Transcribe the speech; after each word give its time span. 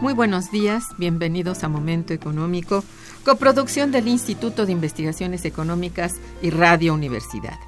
Muy 0.00 0.14
buenos 0.14 0.50
días, 0.50 0.84
bienvenidos 0.96 1.62
a 1.62 1.68
Momento 1.68 2.14
Económico, 2.14 2.82
coproducción 3.22 3.92
del 3.92 4.08
Instituto 4.08 4.64
de 4.64 4.72
Investigaciones 4.72 5.44
Económicas 5.44 6.14
y 6.40 6.48
Radio 6.48 6.94
Universidad. 6.94 7.58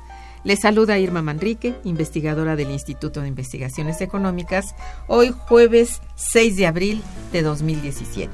Les 0.43 0.61
saluda 0.61 0.99
Irma 0.99 1.21
Manrique, 1.21 1.77
investigadora 1.85 2.57
del 2.57 2.71
Instituto 2.71 3.21
de 3.21 3.29
Investigaciones 3.29 4.01
Económicas, 4.01 4.75
hoy 5.09 5.35
jueves 5.47 6.01
6 6.17 6.57
de 6.57 6.67
abril 6.67 7.03
de 7.33 7.43
2017. 7.43 8.33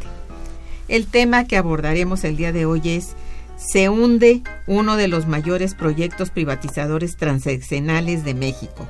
El 0.87 1.09
tema 1.09 1.47
que 1.47 1.57
abordaremos 1.57 2.23
el 2.23 2.37
día 2.37 2.53
de 2.53 2.67
hoy 2.67 2.83
es 2.85 3.17
Se 3.57 3.89
hunde 3.89 4.45
uno 4.69 4.97
de 4.97 5.09
los 5.09 5.27
mayores 5.27 5.75
proyectos 5.75 6.31
privatizadores 6.31 7.17
transaccionales 7.17 8.25
de 8.25 8.35
México. 8.35 8.87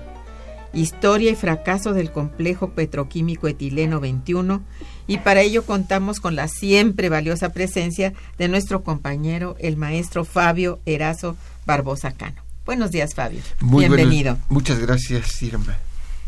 Historia 0.73 1.31
y 1.31 1.35
fracaso 1.35 1.93
del 1.93 2.13
complejo 2.13 2.71
petroquímico 2.71 3.49
etileno 3.49 4.01
21 4.01 4.63
y 5.07 5.19
para 5.19 5.41
ello 5.41 5.65
contamos 5.65 6.21
con 6.21 6.37
la 6.37 6.49
siempre 6.49 7.09
valiosa 7.09 7.49
presencia 7.51 8.13
de 8.37 8.49
nuestro 8.49 8.83
compañero, 8.83 9.57
el 9.59 9.77
maestro 9.77 10.25
Fabio 10.25 10.81
Erazo 10.85 11.37
Barbosa 11.65 12.13
Cano. 12.13 12.43
Buenos 12.67 12.91
días, 12.91 13.15
Fabio. 13.15 13.41
Bienvenido. 13.63 14.37
muchas 14.51 14.79
gracias, 14.79 15.43
Irma. 15.43 15.79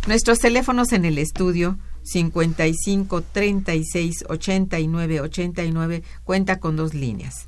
Nuestros 0.07 0.39
teléfonos 0.39 0.93
en 0.93 1.05
el 1.05 1.19
estudio 1.19 1.79
55 2.05 3.23
36 3.23 4.25
89 4.29 5.21
89 5.21 6.03
cuenta 6.25 6.59
con 6.59 6.77
dos 6.77 6.95
líneas. 6.95 7.47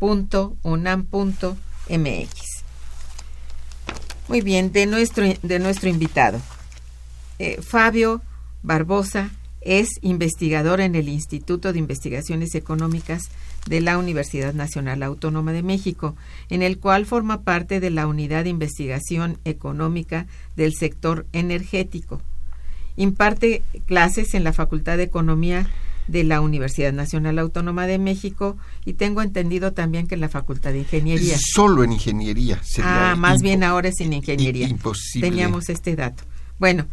www.iiec.unam.mx. 0.00 2.64
Muy 4.28 4.40
bien, 4.42 4.72
de 4.72 4.86
nuestro, 4.86 5.24
de 5.42 5.58
nuestro 5.58 5.88
invitado. 5.88 6.40
Eh, 7.38 7.60
Fabio 7.62 8.20
Barbosa 8.62 9.30
es 9.60 9.88
investigador 10.02 10.80
en 10.80 10.94
el 10.94 11.08
Instituto 11.08 11.72
de 11.72 11.78
Investigaciones 11.78 12.54
Económicas 12.54 13.30
de 13.66 13.80
la 13.80 13.98
Universidad 13.98 14.54
Nacional 14.54 15.02
Autónoma 15.02 15.52
de 15.52 15.62
México, 15.62 16.14
en 16.48 16.62
el 16.62 16.78
cual 16.78 17.06
forma 17.06 17.42
parte 17.42 17.80
de 17.80 17.90
la 17.90 18.06
Unidad 18.06 18.44
de 18.44 18.50
Investigación 18.50 19.38
Económica 19.44 20.26
del 20.56 20.74
Sector 20.74 21.26
Energético. 21.32 22.22
Imparte 22.96 23.62
clases 23.86 24.34
en 24.34 24.44
la 24.44 24.52
Facultad 24.52 24.96
de 24.96 25.04
Economía 25.04 25.68
de 26.08 26.24
la 26.24 26.40
Universidad 26.40 26.92
Nacional 26.92 27.38
Autónoma 27.38 27.86
de 27.86 27.98
México 27.98 28.56
y 28.84 28.94
tengo 28.94 29.22
entendido 29.22 29.72
también 29.72 30.06
que 30.06 30.16
en 30.16 30.22
la 30.22 30.28
Facultad 30.28 30.72
de 30.72 30.80
Ingeniería. 30.80 31.36
Solo 31.38 31.84
en 31.84 31.92
ingeniería. 31.92 32.60
ah, 32.82 33.14
más 33.16 33.42
bien 33.42 33.62
ahora 33.62 33.88
es 33.90 34.00
en 34.00 34.14
ingeniería. 34.14 34.66
Imposible. 34.66 35.28
Teníamos 35.28 35.68
este 35.68 35.94
dato. 35.94 36.24
Bueno, 36.58 36.86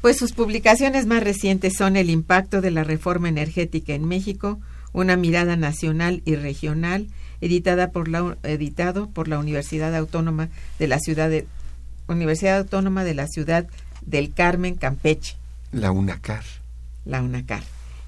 pues 0.00 0.16
sus 0.16 0.32
publicaciones 0.32 1.06
más 1.06 1.22
recientes 1.22 1.74
son 1.76 1.96
El 1.96 2.10
impacto 2.10 2.60
de 2.60 2.70
la 2.70 2.84
reforma 2.84 3.28
energética 3.28 3.92
en 3.92 4.06
México, 4.06 4.60
una 4.92 5.16
mirada 5.16 5.56
nacional 5.56 6.22
y 6.24 6.36
regional, 6.36 7.08
editada 7.40 7.90
por 7.90 8.08
la, 8.08 8.36
editado 8.44 9.10
por 9.10 9.28
la 9.28 9.38
Universidad 9.38 9.94
Autónoma 9.94 10.48
de 10.78 10.86
la 10.86 10.98
Ciudad 10.98 11.28
de 11.28 11.46
Universidad 12.08 12.58
Autónoma 12.58 13.04
de 13.04 13.14
la 13.14 13.26
Ciudad 13.26 13.66
del 14.04 14.32
Carmen, 14.32 14.76
Campeche. 14.76 15.36
La 15.72 15.90
UNACAR. 15.90 16.44
La 17.04 17.22
UNACAR. 17.22 17.62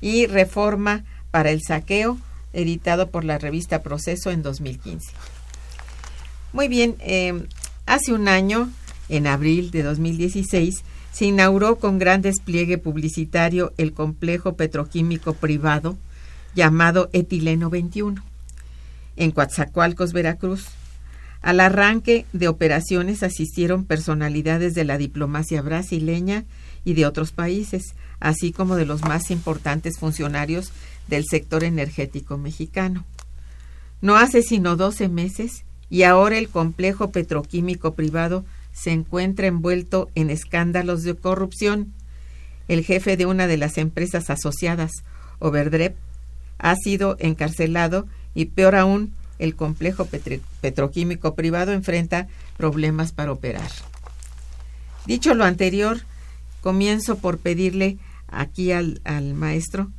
Y 0.05 0.27
Reforma 0.27 1.03
para 1.31 1.51
el 1.51 1.63
Saqueo, 1.63 2.19
editado 2.53 3.09
por 3.09 3.25
la 3.25 3.39
revista 3.39 3.83
Proceso 3.83 4.31
en 4.31 4.43
2015. 4.43 5.11
Muy 6.53 6.69
bien, 6.69 6.97
eh, 7.01 7.47
hace 7.87 8.13
un 8.13 8.29
año, 8.29 8.71
en 9.09 9.27
abril 9.27 9.71
de 9.71 9.83
2016, 9.83 10.85
se 11.11 11.25
inauguró 11.25 11.77
con 11.77 11.99
gran 11.99 12.21
despliegue 12.21 12.77
publicitario 12.77 13.73
el 13.79 13.95
complejo 13.95 14.56
petroquímico 14.56 15.33
privado 15.33 15.97
llamado 16.55 17.09
Etileno 17.15 17.71
21 17.71 18.23
en 19.17 19.31
Coatzacoalcos, 19.31 20.12
Veracruz. 20.12 20.67
Al 21.41 21.61
arranque 21.61 22.27
de 22.35 22.49
operaciones 22.49 23.23
asistieron 23.23 23.87
personalidades 23.87 24.75
de 24.75 24.85
la 24.85 24.99
diplomacia 24.99 25.62
brasileña 25.62 26.45
y 26.85 26.93
de 26.93 27.07
otros 27.07 27.33
países, 27.33 27.95
así 28.25 28.53
como 28.53 28.75
de 28.75 28.87
los 28.87 29.03
más 29.03 29.31
importantes 29.31 29.99
funcionarios 29.99 30.73
del 31.09 31.26
sector 31.26 31.62
energético 31.62 32.38
mexicano. 32.38 33.05
No 34.00 34.17
hace 34.17 34.43
sino 34.43 34.76
12 34.76 35.11
meses 35.11 35.67
y 35.91 36.05
ahora 36.05 36.38
el 36.38 36.49
complejo 36.49 37.12
petroquímico 37.12 37.93
privado 37.93 38.47
se 38.73 38.93
encuentra 38.93 39.47
envuelto 39.47 40.09
en 40.15 40.31
escándalos 40.31 41.03
de 41.03 41.15
corrupción. 41.15 41.93
El 42.67 42.82
jefe 42.82 43.19
de 43.19 43.26
una 43.26 43.47
de 43.47 43.59
las 43.59 43.76
empresas 43.76 44.31
asociadas, 44.31 44.91
Overdrep, 45.38 45.94
ha 46.56 46.76
sido 46.76 47.17
encarcelado 47.19 48.06
y 48.35 48.47
peor 48.47 48.75
aún, 48.75 49.12
el 49.38 49.55
complejo 49.55 50.09
petroquímico 50.62 51.35
privado 51.35 51.73
enfrenta 51.73 52.29
problemas 52.56 53.12
para 53.12 53.32
operar. 53.32 53.71
Dicho 55.05 55.35
lo 55.35 55.44
anterior, 55.44 56.00
comienzo 56.62 57.19
por 57.19 57.37
pedirle 57.37 57.99
aquí 58.41 58.73
al, 58.73 59.01
al 59.05 59.35
maestro 59.35 59.91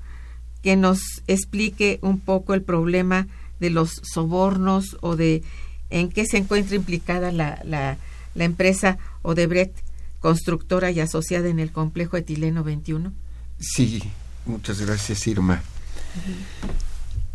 que 0.61 0.75
nos 0.75 0.99
explique 1.27 1.99
un 2.01 2.19
poco 2.19 2.53
el 2.53 2.63
problema 2.63 3.27
de 3.59 3.69
los 3.69 4.01
sobornos 4.03 4.97
o 5.01 5.15
de 5.15 5.43
en 5.89 6.09
qué 6.09 6.25
se 6.25 6.37
encuentra 6.37 6.75
implicada 6.75 7.31
la, 7.31 7.61
la, 7.63 7.97
la 8.33 8.43
empresa 8.43 8.97
Odebrecht, 9.21 9.77
constructora 10.19 10.91
y 10.91 10.99
asociada 10.99 11.49
en 11.49 11.59
el 11.59 11.71
complejo 11.71 12.17
etileno 12.17 12.63
21. 12.63 13.11
Sí, 13.59 14.01
muchas 14.45 14.81
gracias 14.81 15.27
Irma. 15.27 15.61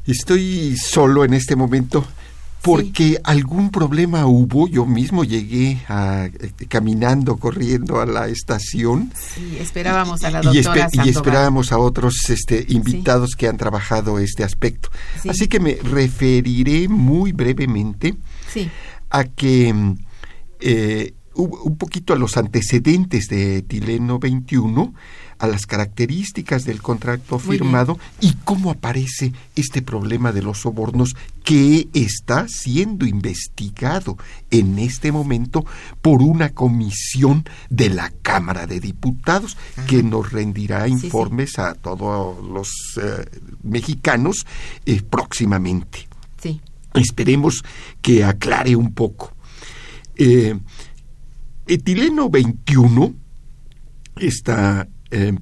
Estoy 0.07 0.77
solo 0.77 1.25
en 1.25 1.35
este 1.35 1.55
momento 1.55 2.07
porque 2.63 3.19
algún 3.25 3.71
problema 3.71 4.27
hubo. 4.27 4.69
Yo 4.69 4.87
mismo 4.87 5.25
llegué 5.25 5.81
a, 5.89 6.29
este, 6.41 6.67
caminando, 6.67 7.37
corriendo 7.37 8.01
a 8.01 8.07
la 8.07 8.29
estación. 8.29 9.13
Sí, 9.15 9.57
esperábamos 9.59 10.23
a 10.25 10.31
la 10.31 10.43
doctora 10.43 10.89
y, 10.93 11.07
y 11.07 11.11
esperábamos 11.11 11.73
a 11.73 11.79
otros 11.79 12.29
este, 12.29 12.65
invitados 12.69 13.35
que 13.37 13.49
han 13.49 13.57
trabajado 13.57 14.19
este 14.19 14.45
aspecto. 14.45 14.91
Así 15.29 15.49
que 15.49 15.61
me 15.61 15.75
referiré 15.77 16.89
muy 16.89 17.33
brevemente 17.33 18.17
a 19.11 19.25
que 19.25 19.75
eh, 20.61 21.15
un 21.35 21.77
poquito 21.77 22.13
a 22.13 22.17
los 22.17 22.37
antecedentes 22.37 23.29
de 23.29 23.63
Tileno 23.63 24.19
21 24.19 24.93
a 25.41 25.47
las 25.47 25.67
características 25.67 26.65
del 26.65 26.83
contrato 26.83 27.39
firmado 27.39 27.99
y 28.21 28.35
cómo 28.45 28.71
aparece 28.71 29.33
este 29.57 29.81
problema 29.81 30.33
de 30.33 30.43
los 30.43 30.59
sobornos 30.59 31.17
que 31.45 31.89
está 31.95 32.47
siendo 32.47 33.07
investigado 33.07 34.19
en 34.51 34.79
este 34.79 35.11
momento 35.11 35.65
por 36.03 36.23
una 36.23 36.51
comisión 36.51 37.45
de 37.71 37.89
la 37.89 38.13
Cámara 38.23 38.67
de 38.67 38.81
Diputados 38.81 39.57
que 39.89 40.03
nos 40.03 40.31
rendirá 40.31 40.87
informes 40.89 41.59
a 41.59 41.75
todos 41.75 42.45
los 42.47 42.71
eh, 43.03 43.25
mexicanos 43.63 44.47
eh, 44.85 45.01
próximamente. 45.01 46.07
Sí. 46.41 46.61
Esperemos 46.93 47.65
que 48.03 48.25
aclare 48.25 48.77
un 48.77 48.93
poco. 48.93 49.33
Eh, 50.17 50.55
Etileno 51.67 52.29
21 52.29 53.15
está 54.17 54.87
eh, 55.11 55.33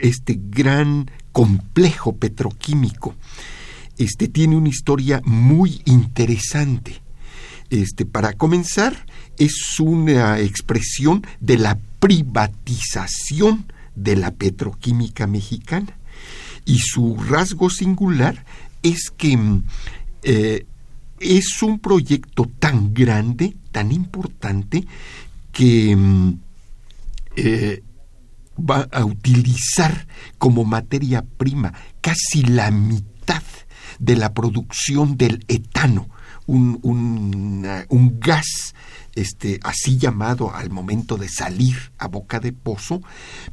este 0.00 0.38
gran 0.40 1.10
complejo 1.32 2.16
petroquímico. 2.16 3.14
Este 3.98 4.28
tiene 4.28 4.56
una 4.56 4.68
historia 4.68 5.20
muy 5.24 5.82
interesante. 5.84 7.00
Este, 7.70 8.06
para 8.06 8.32
comenzar, 8.32 9.06
es 9.38 9.78
una 9.80 10.38
expresión 10.38 11.26
de 11.40 11.58
la 11.58 11.78
privatización 11.98 13.66
de 13.94 14.16
la 14.16 14.32
petroquímica 14.32 15.26
mexicana. 15.26 15.96
Y 16.64 16.78
su 16.78 17.16
rasgo 17.16 17.70
singular 17.70 18.44
es 18.82 19.10
que 19.16 19.38
eh, 20.22 20.66
es 21.20 21.62
un 21.62 21.78
proyecto 21.78 22.50
tan 22.58 22.94
grande, 22.94 23.56
tan 23.72 23.92
importante, 23.92 24.86
que 25.52 25.96
eh, 27.36 27.82
va 28.58 28.88
a 28.92 29.04
utilizar 29.04 30.06
como 30.38 30.64
materia 30.64 31.24
prima 31.36 31.72
casi 32.00 32.42
la 32.42 32.70
mitad 32.70 33.42
de 33.98 34.16
la 34.16 34.34
producción 34.34 35.16
del 35.16 35.44
etano, 35.48 36.08
un, 36.46 36.78
un, 36.82 38.20
gas 38.20 38.74
este, 39.14 39.60
así 39.62 39.96
llamado 39.98 40.54
al 40.54 40.70
momento 40.70 41.16
de 41.16 41.28
salir 41.28 41.76
a 41.98 42.08
boca 42.08 42.40
de 42.40 42.52
pozo, 42.52 43.00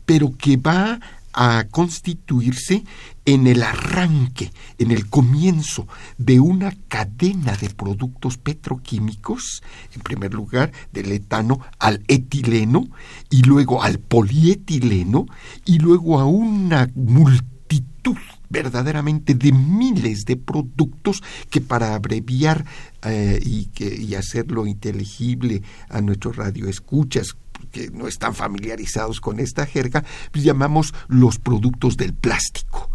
pero 0.05 0.35
que 0.37 0.57
va 0.57 0.99
a 1.33 1.65
constituirse 1.69 2.83
en 3.25 3.47
el 3.47 3.63
arranque, 3.63 4.51
en 4.77 4.91
el 4.91 5.07
comienzo 5.09 5.87
de 6.17 6.39
una 6.39 6.73
cadena 6.87 7.55
de 7.55 7.69
productos 7.69 8.37
petroquímicos, 8.37 9.61
en 9.93 10.01
primer 10.01 10.33
lugar 10.33 10.71
del 10.91 11.11
etano 11.11 11.59
al 11.79 12.03
etileno 12.07 12.87
y 13.29 13.43
luego 13.43 13.83
al 13.83 13.99
polietileno 13.99 15.25
y 15.65 15.79
luego 15.79 16.19
a 16.19 16.25
una 16.25 16.89
multitud 16.95 18.17
verdaderamente 18.49 19.33
de 19.33 19.51
miles 19.51 20.25
de 20.25 20.35
productos 20.35 21.23
que 21.49 21.61
para 21.61 21.95
abreviar 21.95 22.65
eh, 23.03 23.39
y, 23.43 23.65
que, 23.67 23.95
y 23.95 24.15
hacerlo 24.15 24.67
inteligible 24.67 25.61
a 25.89 26.01
nuestros 26.01 26.35
radioescuchas 26.35 27.35
que 27.71 27.89
no 27.91 28.07
están 28.07 28.35
familiarizados 28.35 29.21
con 29.21 29.39
esta 29.39 29.65
jerga, 29.65 30.03
pues 30.31 30.43
llamamos 30.43 30.93
los 31.07 31.39
productos 31.39 31.97
del 31.97 32.13
plástico. 32.13 32.91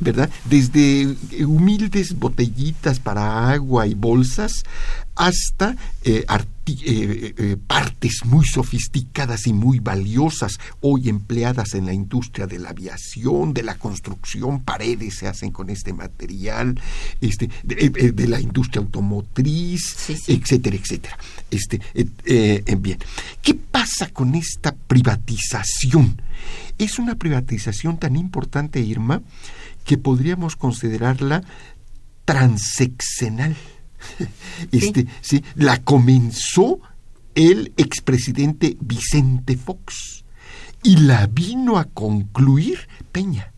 ¿Verdad? 0.00 0.30
Desde 0.44 1.16
humildes 1.44 2.18
botellitas 2.18 2.98
para 3.00 3.50
agua 3.50 3.86
y 3.86 3.94
bolsas 3.94 4.64
hasta 5.20 5.76
eh, 6.02 6.24
eh, 6.26 7.34
eh, 7.36 7.56
partes 7.66 8.24
muy 8.24 8.46
sofisticadas 8.46 9.46
y 9.46 9.52
muy 9.52 9.78
valiosas, 9.78 10.58
hoy 10.80 11.10
empleadas 11.10 11.74
en 11.74 11.84
la 11.84 11.92
industria 11.92 12.46
de 12.46 12.58
la 12.58 12.70
aviación, 12.70 13.52
de 13.52 13.62
la 13.62 13.74
construcción, 13.76 14.62
paredes 14.62 15.16
se 15.18 15.28
hacen 15.28 15.50
con 15.50 15.68
este 15.68 15.92
material, 15.92 16.80
este, 17.20 17.50
de, 17.64 18.28
la 18.28 18.40
industria 18.40 18.80
automotriz, 18.80 20.08
etcétera, 20.26 20.76
etcétera. 20.76 21.18
Este, 21.50 21.80
bien, 22.78 22.98
¿qué 23.42 23.54
pasa 23.54 24.08
con 24.08 24.34
esta 24.34 24.74
privatización? 24.74 26.22
Es 26.78 26.98
una 26.98 27.16
privatización 27.16 27.98
tan 27.98 28.16
importante, 28.16 28.80
Irma, 28.80 29.22
que 29.84 29.98
podríamos 29.98 30.56
considerarla 30.56 31.42
transeccional. 32.24 33.56
Este, 34.72 35.06
¿Sí? 35.20 35.44
La 35.56 35.82
comenzó 35.82 36.80
el 37.34 37.72
expresidente 37.76 38.76
Vicente 38.80 39.56
Fox 39.56 40.24
y 40.82 40.96
la 40.96 41.26
vino 41.26 41.78
a 41.78 41.84
concluir 41.84 42.88
Peña. 43.12 43.52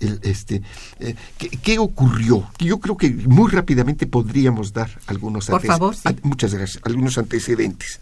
este, 0.00 0.62
eh, 1.00 1.14
¿qué, 1.62 1.78
ocurrió? 1.78 2.48
Yo 2.58 2.80
creo 2.80 2.96
que 2.96 3.10
muy 3.10 3.50
rápidamente 3.50 4.06
podríamos 4.06 4.72
dar 4.72 4.90
algunos 5.06 5.46
Por 5.46 5.64
favor, 5.64 5.94
muchas 6.22 6.54
gracias, 6.54 6.82
algunos 6.84 7.18
antecedentes. 7.18 8.00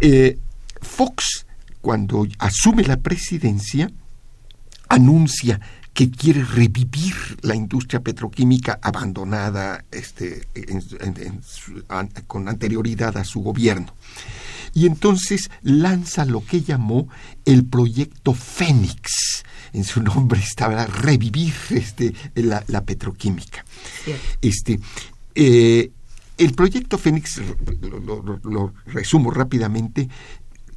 Eh, 0.00 0.38
Fox 0.80 1.46
cuando 1.80 2.26
asume 2.38 2.84
la 2.84 2.98
presidencia, 2.98 3.90
anuncia 4.88 5.60
que 5.98 6.10
quiere 6.10 6.44
revivir 6.44 7.14
la 7.42 7.56
industria 7.56 8.00
petroquímica 8.00 8.78
abandonada 8.82 9.84
este, 9.90 10.46
con 12.28 12.48
anterioridad 12.48 13.16
a 13.16 13.24
su 13.24 13.40
gobierno. 13.40 13.92
Y 14.74 14.86
entonces 14.86 15.50
lanza 15.62 16.24
lo 16.24 16.44
que 16.44 16.62
llamó 16.62 17.08
el 17.44 17.64
proyecto 17.64 18.32
Fénix. 18.32 19.44
En 19.72 19.82
su 19.82 20.00
nombre 20.00 20.38
estaba 20.40 20.86
revivir 20.86 21.54
este, 21.70 22.14
la, 22.34 22.84
petroquímica. 22.84 23.64
Este, 24.40 24.78
eh, 25.34 25.90
el 26.36 26.54
proyecto 26.54 26.96
Fénix, 26.96 27.40
lo 28.44 28.72
resumo 28.86 29.32
rápidamente, 29.32 30.08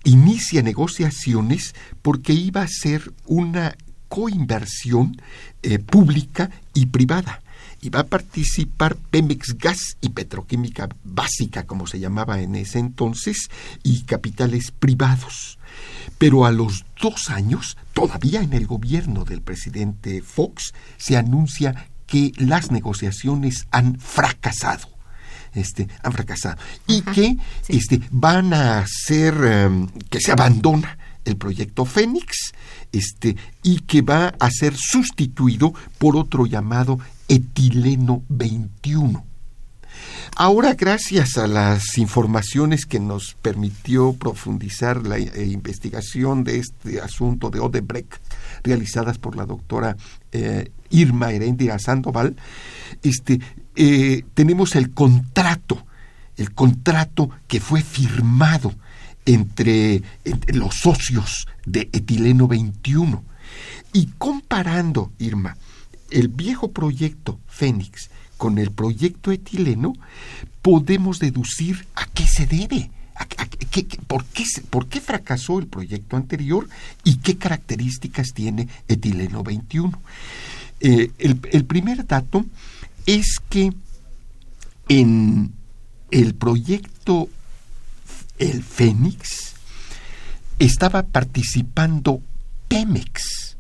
inicia 0.04 0.62
negociaciones 0.62 1.76
porque 2.02 2.34
iba 2.34 2.62
a 2.62 2.68
ser 2.68 3.14
una 3.26 3.76
coinversión 4.08 5.22
eh, 5.64 5.80
pública 5.80 6.52
y 6.74 6.88
privada. 6.88 7.42
Y 7.82 7.96
a 7.96 8.04
participar 8.04 8.96
Pemex 8.96 9.58
Gas 9.58 9.98
y 10.02 10.10
Petroquímica 10.10 10.88
Básica, 11.04 11.66
como 11.66 11.88
se 11.88 12.00
llamaba 12.00 12.42
en 12.42 12.56
ese 12.56 12.78
entonces, 12.78 13.50
y 13.82 14.04
capitales 14.04 14.72
privados. 14.72 15.58
Pero 16.20 16.46
a 16.46 16.52
los 16.52 16.86
dos 17.02 17.32
años, 17.32 17.78
todavía 17.94 18.44
en 18.44 18.54
el 18.54 18.68
gobierno 18.68 19.24
del 19.26 19.42
presidente 19.42 20.22
Fox, 20.22 20.74
se 20.98 21.18
anuncia 21.18 21.88
que 22.06 22.34
las 22.38 22.70
negociaciones 22.70 23.66
han 23.72 23.98
fracasado 23.98 25.01
este, 25.54 25.88
han 26.04 26.12
fracasado 26.12 26.58
y 26.88 27.02
que 27.02 27.38
este, 27.68 28.02
van 28.12 28.54
a 28.54 28.80
hacer 28.80 29.34
em, 29.44 29.88
que 30.10 30.20
se 30.20 30.32
abandona 30.32 30.98
el 31.26 31.38
proyecto 31.38 31.86
Fénix 31.86 32.54
este, 32.92 33.36
y 33.64 33.80
que 33.82 34.02
va 34.02 34.34
a 34.40 34.50
ser 34.50 34.76
sustituido 34.76 35.74
por 35.98 36.16
otro 36.16 36.46
llamado 36.46 37.00
etileno 37.28 38.24
21. 38.30 39.26
Ahora, 40.36 40.74
gracias 40.74 41.38
a 41.38 41.46
las 41.46 41.98
informaciones 41.98 42.86
que 42.86 43.00
nos 43.00 43.36
permitió 43.42 44.14
profundizar 44.14 45.06
la 45.06 45.18
eh, 45.18 45.46
investigación 45.46 46.44
de 46.44 46.60
este 46.60 47.02
asunto 47.02 47.50
de 47.50 47.60
Odebrecht, 47.60 48.16
realizadas 48.64 49.18
por 49.18 49.36
la 49.36 49.46
doctora 49.46 49.98
eh, 50.32 50.72
Irma 50.90 51.32
Herendia 51.32 51.78
Sandoval, 51.80 52.36
este, 53.04 53.40
eh, 53.76 54.24
tenemos 54.34 54.76
el 54.76 54.92
contrato, 54.92 55.86
el 56.38 56.54
contrato 56.54 57.30
que 57.48 57.60
fue 57.60 57.82
firmado 57.82 58.74
entre, 59.26 60.02
los 60.48 60.76
socios 60.76 61.48
de 61.66 61.90
Etileno 61.94 62.48
21. 62.48 63.24
Y 63.94 64.08
comparando, 64.18 65.12
Irma, 65.20 65.58
el 66.10 66.28
viejo 66.28 66.72
proyecto 66.72 67.40
Fénix 67.48 68.10
con 68.38 68.58
el 68.58 68.72
proyecto 68.72 69.32
etileno, 69.32 69.94
podemos 70.62 71.20
deducir 71.20 71.86
a 71.96 72.08
qué 72.08 72.26
se 72.26 72.48
debe. 72.48 72.90
por, 74.08 74.26
qué, 74.26 74.46
¿Por 74.70 74.88
qué 74.88 75.00
fracasó 75.00 75.60
el 75.60 75.68
proyecto 75.68 76.18
anterior 76.18 76.68
y 77.04 77.18
qué 77.18 77.38
características 77.38 78.34
tiene 78.34 78.68
etileno 78.88 79.44
21? 79.44 80.02
Eh, 80.80 81.12
el 81.20 81.66
primer 81.66 82.08
dato 82.08 82.46
es 83.06 83.38
que 83.50 83.74
en 84.90 85.54
el 86.12 86.36
proyecto 86.36 87.30
El 88.38 88.64
Fénix 88.64 89.54
estaba 90.60 91.04
participando 91.04 92.22
Pemex 92.68 93.51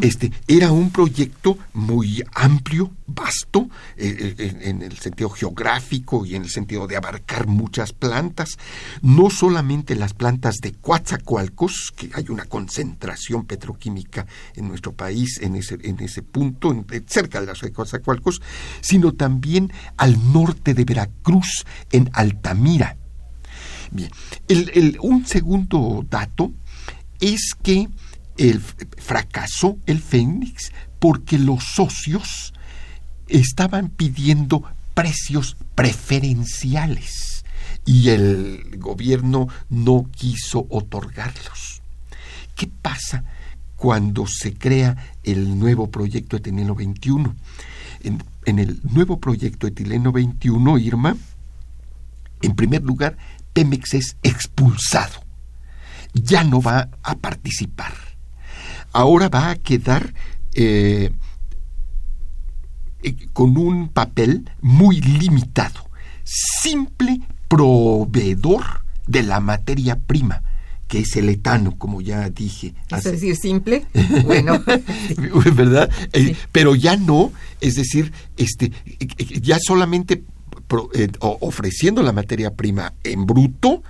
este, 0.00 0.32
era 0.46 0.72
un 0.72 0.90
proyecto 0.90 1.58
muy 1.72 2.22
amplio, 2.34 2.92
vasto, 3.06 3.68
eh, 3.96 4.34
eh, 4.38 4.58
en, 4.62 4.82
el 4.82 4.98
sentido 4.98 5.30
geográfico 5.30 6.26
y 6.26 6.34
en 6.34 6.42
el 6.42 6.50
sentido 6.50 6.86
de 6.86 6.96
abarcar 6.96 7.46
muchas 7.46 7.92
plantas, 7.92 8.58
no 9.02 9.30
solamente 9.30 9.94
las 9.94 10.14
plantas 10.14 10.56
de 10.56 10.72
Coatzacoalcos, 10.72 11.92
que 11.94 12.10
hay 12.14 12.26
una 12.28 12.44
concentración 12.44 13.44
petroquímica 13.44 14.26
en 14.54 14.68
nuestro 14.68 14.92
país 14.92 15.38
en 15.40 15.56
ese, 15.56 15.78
en 15.82 16.00
ese 16.00 16.22
punto, 16.22 16.84
cerca 17.06 17.40
de 17.40 17.46
las 17.46 17.60
de 17.60 17.72
Coatzacoalcos, 17.72 18.40
sino 18.80 19.12
también 19.12 19.72
al 19.96 20.32
norte 20.32 20.74
de 20.74 20.84
Veracruz, 20.84 21.64
en 21.90 22.10
Altamira. 22.12 22.96
Bien, 23.90 24.10
un 25.00 25.26
segundo 25.26 26.04
dato 26.08 26.52
es 27.20 27.54
que 27.62 27.88
el, 28.36 28.60
fracasó 28.60 29.78
el 29.86 30.00
Fénix 30.00 30.72
porque 30.98 31.38
los 31.38 31.64
socios 31.64 32.52
estaban 33.28 33.88
pidiendo 33.88 34.62
precios 34.94 35.56
preferenciales 35.74 37.44
y 37.84 38.10
el 38.10 38.78
gobierno 38.78 39.48
no 39.68 40.08
quiso 40.14 40.66
otorgarlos. 40.70 41.82
¿Qué 42.54 42.66
pasa 42.66 43.24
cuando 43.76 44.26
se 44.26 44.54
crea 44.54 44.96
el 45.22 45.58
nuevo 45.58 45.90
proyecto 45.90 46.36
etileno 46.36 46.74
21? 46.74 47.34
En, 48.02 48.22
en 48.44 48.58
el 48.58 48.80
nuevo 48.82 49.20
proyecto 49.20 49.66
etileno 49.66 50.12
21, 50.12 50.78
Irma, 50.78 51.16
en 52.42 52.54
primer 52.54 52.82
lugar, 52.82 53.16
Pemex 53.52 53.94
es 53.94 54.16
expulsado. 54.22 55.24
Ya 56.12 56.44
no 56.44 56.62
va 56.62 56.88
a 57.02 57.16
participar 57.16 58.05
ahora 58.96 59.28
va 59.28 59.50
a 59.50 59.56
quedar 59.56 60.14
eh, 60.54 61.10
eh, 63.02 63.14
con 63.34 63.58
un 63.58 63.88
papel 63.88 64.50
muy 64.62 65.00
limitado, 65.02 65.90
simple 66.24 67.20
proveedor 67.46 68.64
de 69.06 69.22
la 69.22 69.40
materia 69.40 69.96
prima 69.98 70.42
que 70.88 71.00
es 71.00 71.16
el 71.16 71.28
etano, 71.28 71.76
como 71.76 72.00
ya 72.00 72.30
dije. 72.30 72.72
Es 72.96 73.02
decir, 73.02 73.34
simple, 73.34 73.86
bueno. 74.24 74.62
¿Verdad? 75.52 75.90
Eh, 76.12 76.36
pero 76.52 76.76
ya 76.76 76.96
no, 76.96 77.32
es 77.60 77.74
decir, 77.74 78.12
este, 78.36 78.70
ya 79.42 79.58
solamente 79.58 80.22
ofreciendo 81.20 82.02
la 82.02 82.12
materia 82.12 82.54
prima 82.54 82.92
en 83.04 83.26
bruto, 83.26 83.82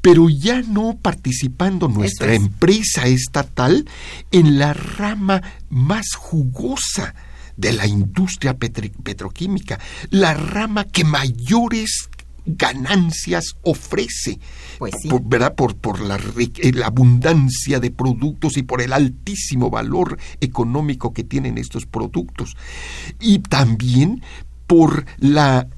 pero 0.00 0.28
ya 0.28 0.62
no 0.62 0.96
participando 1.00 1.88
nuestra 1.88 2.34
empresa 2.34 3.06
estatal 3.06 3.84
en 4.30 4.58
la 4.58 4.72
rama 4.72 5.42
más 5.70 6.14
jugosa 6.16 7.14
de 7.56 7.72
la 7.72 7.86
industria 7.86 8.56
petroquímica, 8.56 9.78
la 10.10 10.32
rama 10.34 10.84
que 10.84 11.04
mayores 11.04 12.08
ganancias 12.48 13.56
ofrece, 13.62 14.38
pues 14.78 14.94
por, 15.08 15.22
¿verdad? 15.22 15.54
Por, 15.54 15.76
por 15.76 16.00
la, 16.00 16.18
la, 16.18 16.86
abundancia 16.86 17.78
de 17.78 17.90
productos 17.90 18.56
y 18.56 18.62
por 18.62 18.80
el 18.80 18.92
altísimo 18.92 19.70
valor 19.70 20.18
económico 20.40 21.12
que 21.12 21.24
tienen 21.24 21.58
estos 21.58 21.84
productos. 21.84 22.56
Y 23.20 23.40
también 23.40 24.22
por 24.66 25.04
la 25.18 25.68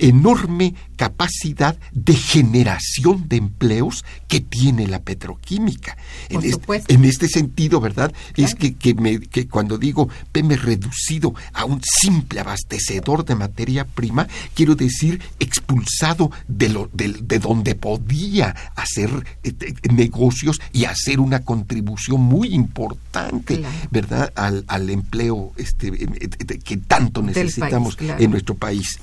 enorme 0.00 0.74
capacidad 0.96 1.78
de 1.92 2.14
generación 2.14 3.28
de 3.28 3.36
empleos 3.36 4.04
que 4.28 4.40
tiene 4.40 4.86
la 4.86 5.00
petroquímica. 5.00 5.96
en, 6.28 6.44
este, 6.44 6.82
en, 6.88 7.04
este, 7.04 7.28
sentido, 7.28 7.80
¿verdad? 7.80 8.12
Es 8.36 8.54
que, 8.54 8.74
que, 8.74 8.94
me, 8.94 9.20
que, 9.20 9.48
cuando 9.48 9.78
digo 9.78 10.08
PEME 10.32 10.56
reducido 10.56 11.34
a 11.52 11.64
un 11.64 11.80
simple 11.82 12.40
abastecedor 12.40 13.24
de 13.24 13.34
materia 13.34 13.86
prima, 13.86 14.28
quiero 14.54 14.74
decir 14.74 15.20
expulsado 15.38 16.30
de, 16.48 16.68
lo, 16.68 16.90
de, 16.92 17.38
donde 17.38 17.74
podía 17.74 18.54
hacer 18.76 19.10
eh, 19.42 19.52
negocios 19.92 20.60
y 20.72 20.84
hacer 20.84 21.20
una 21.20 21.44
contribución 21.44 22.20
muy 22.20 22.54
importante, 22.54 23.62
¿verdad? 23.90 24.32
Al, 24.34 24.64
al, 24.68 24.90
empleo 24.90 25.52
este, 25.56 25.90
que 25.90 26.76
tanto 26.76 27.22
necesitamos 27.22 27.96
en 28.00 28.30
nuestro 28.30 28.54
país. 28.54 28.98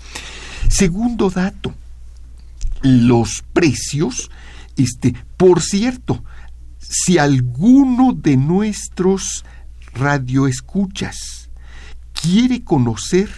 Segundo 0.69 1.29
dato, 1.29 1.73
los 2.81 3.43
precios, 3.53 4.29
este, 4.75 5.15
por 5.37 5.61
cierto, 5.61 6.23
si 6.79 7.17
alguno 7.17 8.13
de 8.13 8.37
nuestros 8.37 9.43
radioescuchas 9.93 11.49
quiere 12.13 12.63
conocer 12.63 13.29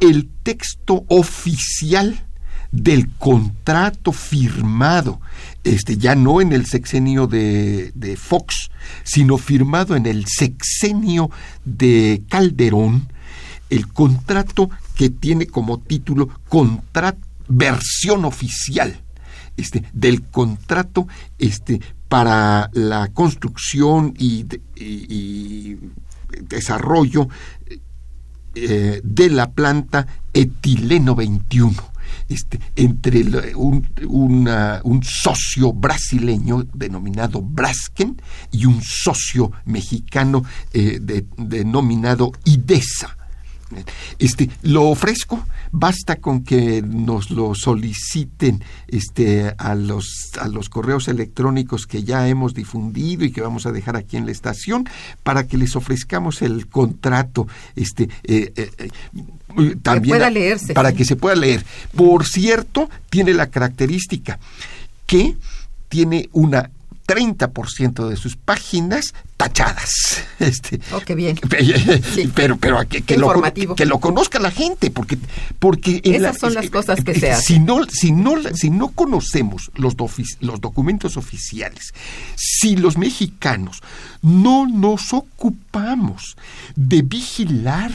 el 0.00 0.28
texto 0.42 1.04
oficial 1.08 2.24
del 2.72 3.08
contrato 3.10 4.12
firmado, 4.12 5.20
este, 5.64 5.96
ya 5.96 6.14
no 6.14 6.40
en 6.40 6.52
el 6.52 6.66
sexenio 6.66 7.26
de, 7.26 7.92
de 7.94 8.16
Fox, 8.16 8.70
sino 9.04 9.38
firmado 9.38 9.96
en 9.96 10.06
el 10.06 10.26
sexenio 10.26 11.30
de 11.64 12.22
Calderón, 12.28 13.08
el 13.70 13.88
contrato 13.88 14.70
que 14.96 15.10
tiene 15.10 15.46
como 15.46 15.78
título 15.78 16.28
versión 17.48 18.24
oficial 18.24 19.00
este, 19.56 19.84
del 19.92 20.22
contrato 20.22 21.06
este, 21.38 21.80
para 22.08 22.70
la 22.72 23.08
construcción 23.08 24.14
y, 24.18 24.46
desarrollo 26.48 27.28
eh, 28.54 29.00
de 29.02 29.30
la 29.30 29.52
planta 29.52 30.06
etileno 30.34 31.14
21 31.14 31.74
este, 32.28 32.58
entre 32.74 33.54
un, 33.54 33.86
un, 34.08 35.02
socio 35.02 35.72
brasileño 35.72 36.66
denominado 36.74 37.40
Brasken 37.40 38.20
y 38.50 38.66
un 38.66 38.82
socio 38.82 39.52
mexicano 39.64 40.44
eh, 40.72 41.00
denominado 41.36 42.32
IDESA. 42.44 43.15
Este, 44.18 44.48
lo 44.62 44.88
ofrezco, 44.88 45.44
basta 45.72 46.16
con 46.16 46.44
que 46.44 46.82
nos 46.82 47.30
lo 47.30 47.54
soliciten 47.54 48.62
este, 48.86 49.54
a, 49.58 49.74
los, 49.74 50.30
a 50.40 50.48
los 50.48 50.68
correos 50.68 51.08
electrónicos 51.08 51.86
que 51.86 52.04
ya 52.04 52.28
hemos 52.28 52.54
difundido 52.54 53.24
y 53.24 53.32
que 53.32 53.40
vamos 53.40 53.66
a 53.66 53.72
dejar 53.72 53.96
aquí 53.96 54.16
en 54.16 54.26
la 54.26 54.32
estación 54.32 54.88
para 55.22 55.46
que 55.46 55.56
les 55.56 55.74
ofrezcamos 55.74 56.42
el 56.42 56.68
contrato 56.68 57.48
este, 57.74 58.04
eh, 58.24 58.52
eh, 58.56 58.70
eh, 58.78 59.76
también 59.82 60.18
para 60.74 60.92
que 60.92 61.04
se 61.04 61.16
pueda 61.16 61.34
leer. 61.34 61.64
Por 61.94 62.24
cierto, 62.24 62.88
tiene 63.10 63.34
la 63.34 63.48
característica 63.48 64.38
que 65.06 65.36
tiene 65.88 66.28
una 66.32 66.70
30% 67.06 68.08
de 68.08 68.16
sus 68.16 68.36
páginas 68.36 69.14
tachadas. 69.36 70.22
Este, 70.38 70.80
oh, 70.92 71.00
qué 71.00 71.14
bien. 71.14 71.36
Pero, 72.34 72.58
pero 72.58 72.86
que, 72.86 73.00
que, 73.00 73.16
lo, 73.16 73.32
que, 73.74 73.86
lo, 73.86 74.00
conozca 74.00 74.38
la 74.38 74.50
gente, 74.50 74.90
porque, 74.90 75.16
porque 75.58 76.02
esas 76.04 76.38
son 76.38 76.52
las 76.52 76.68
cosas 76.68 77.02
que 77.02 77.18
se 77.18 77.30
hacen. 77.30 77.44
Si 77.44 77.58
no, 77.58 77.84
si 77.84 78.12
no, 78.12 78.34
si 78.54 78.68
no 78.68 78.88
conocemos 78.88 79.70
los, 79.74 79.96
los 80.40 80.60
documentos 80.60 81.16
oficiales, 81.16 81.94
si 82.36 82.76
los 82.76 82.98
mexicanos 82.98 83.82
no 84.20 84.66
nos 84.66 85.14
ocupamos 85.14 86.36
de 86.74 87.00
vigilar 87.00 87.92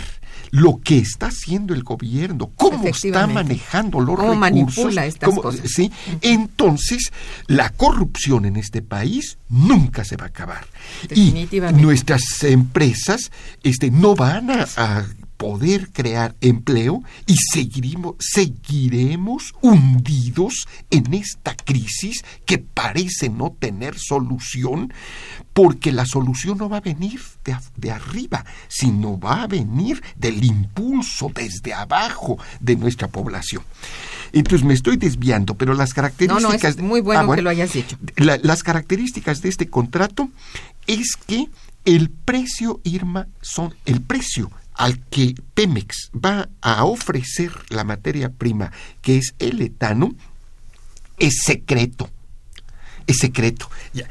lo 0.51 0.79
que 0.84 0.98
está 0.98 1.27
haciendo 1.27 1.74
el 1.74 1.84
gobierno, 1.84 2.51
cómo 2.55 2.86
está 2.86 3.25
manejando 3.25 4.00
los 4.01 4.15
¿Cómo 4.17 4.34
recursos, 4.34 4.39
manipula 4.39 5.05
estas 5.05 5.29
cómo- 5.29 5.41
cosas. 5.41 5.70
¿sí? 5.72 5.91
Entonces, 6.22 7.12
la 7.48 7.70
corrupción 7.70 8.46
en 8.46 8.58
este 8.58 8.81
país 8.81 9.38
nunca 9.50 10.03
se 10.03 10.17
va 10.17 10.25
a 10.25 10.27
acabar. 10.27 10.65
Y 11.15 11.48
nuestras 11.74 12.22
empresas 12.43 13.31
este, 13.63 13.91
no 13.91 14.15
van 14.15 14.51
a, 14.51 14.67
a 14.75 15.05
poder 15.41 15.89
crear 15.91 16.36
empleo 16.39 17.01
y 17.25 17.33
seguiremos, 17.51 18.13
seguiremos 18.19 19.55
hundidos 19.62 20.67
en 20.91 21.15
esta 21.15 21.55
crisis 21.55 22.24
que 22.45 22.60
parece 22.60 23.29
no 23.29 23.51
tener 23.57 23.98
solución, 23.98 24.93
porque 25.53 25.91
la 25.91 26.05
solución 26.05 26.60
no 26.60 26.69
va 26.69 26.77
a 26.77 26.81
venir 26.81 27.19
de, 27.75 27.91
arriba, 27.91 28.45
sino 28.67 29.19
va 29.19 29.41
a 29.41 29.48
venir 29.48 30.03
del 30.15 30.43
impulso 30.43 31.31
desde 31.33 31.74
abajo 31.74 32.38
de 32.60 32.75
nuestra 32.75 33.07
población. 33.07 33.63
Entonces 34.33 34.63
me 34.63 34.75
estoy 34.75 34.98
desviando, 34.98 35.55
pero 35.55 35.74
las 35.74 35.89
No, 35.89 35.95
características... 35.95 36.77
no, 36.77 36.83
es 36.83 36.88
muy 36.88 37.01
bueno 37.01 37.31
Ah, 37.31 37.36
que 37.36 37.41
lo 37.41 37.50
hayas 37.50 37.74
dicho. 37.74 37.98
la- 38.15 38.38
las 38.43 38.62
características 38.62 39.41
de 39.41 39.50
este 39.50 39.67
contrato 39.69 40.29
es 40.86 41.15
que 41.25 41.48
el 41.83 42.12
precio, 42.12 42.79
Irma, 42.83 43.27
son 43.41 43.74
el 43.88 44.01
precio 44.01 44.51
al 44.73 44.99
que 45.09 45.35
Pemex 45.53 46.11
va 46.13 46.49
a 46.61 46.85
ofrecer 46.85 47.51
la 47.69 47.83
materia 47.83 48.29
prima, 48.29 48.71
que 49.01 49.17
es 49.17 49.33
el 49.39 49.61
etano, 49.61 50.15
es 51.19 51.41
secreto. 51.43 52.09
Es 53.07 53.17
secreto. 53.17 53.69
Ya- 53.93 54.07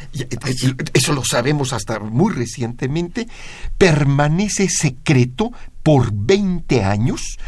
eso 0.93 1.13
lo 1.13 1.25
sabemos 1.25 1.73
hasta 1.73 1.99
muy 2.01 2.33
recientemente. 2.35 3.29
Permanece 3.79 4.69
secreto 4.69 5.53
por 5.83 6.13
20 6.13 6.85
años 6.85 7.39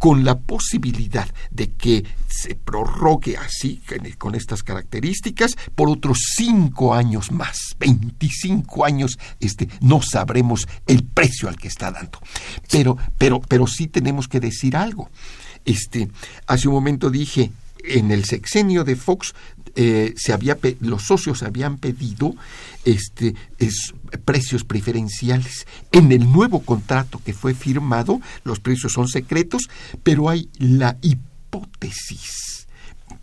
con 0.00 0.24
la 0.24 0.38
posibilidad 0.38 1.28
de 1.50 1.72
que 1.72 2.04
se 2.26 2.54
prorrogue 2.54 3.36
así, 3.36 3.82
con- 4.16 4.34
estas 4.34 4.62
características, 4.62 5.56
por 5.74 5.90
otros 5.90 6.20
cinco 6.36 6.94
años 6.94 7.30
más, 7.30 7.76
25 7.78 8.86
años, 8.86 9.18
este, 9.40 9.68
no 9.82 10.00
sabremos 10.00 10.66
el 10.86 11.04
precio 11.04 11.50
al 11.50 11.56
que 11.56 11.68
está 11.68 11.90
dando. 11.90 12.18
Pero, 12.72 12.96
pero, 13.18 13.42
pero 13.42 13.66
sí 13.66 13.88
tenemos 13.88 14.26
que 14.26 14.40
decir 14.40 14.74
algo. 14.74 15.10
Este, 15.66 16.10
hace 16.46 16.66
un 16.68 16.74
momento 16.74 17.10
dije, 17.10 17.50
en 17.84 18.10
el 18.10 18.24
sexenio 18.24 18.84
de 18.84 18.96
Fox 18.96 19.34
eh, 19.76 20.14
se 20.16 20.32
había 20.32 20.58
los 20.80 21.02
socios 21.04 21.42
habían 21.44 21.78
pedido 21.78 22.34
este 22.84 23.34
es- 23.58 23.94
precios 24.24 24.64
preferenciales. 24.64 25.66
En 25.92 26.10
el 26.12 26.30
nuevo 26.32 26.60
contrato 26.60 27.20
que 27.24 27.32
fue 27.32 27.54
firmado, 27.54 28.20
los 28.44 28.58
precios 28.58 28.92
son 28.92 29.06
secretos, 29.08 29.68
pero 30.02 30.28
hay 30.28 30.48
la 30.58 30.96
hipótesis 31.02 32.66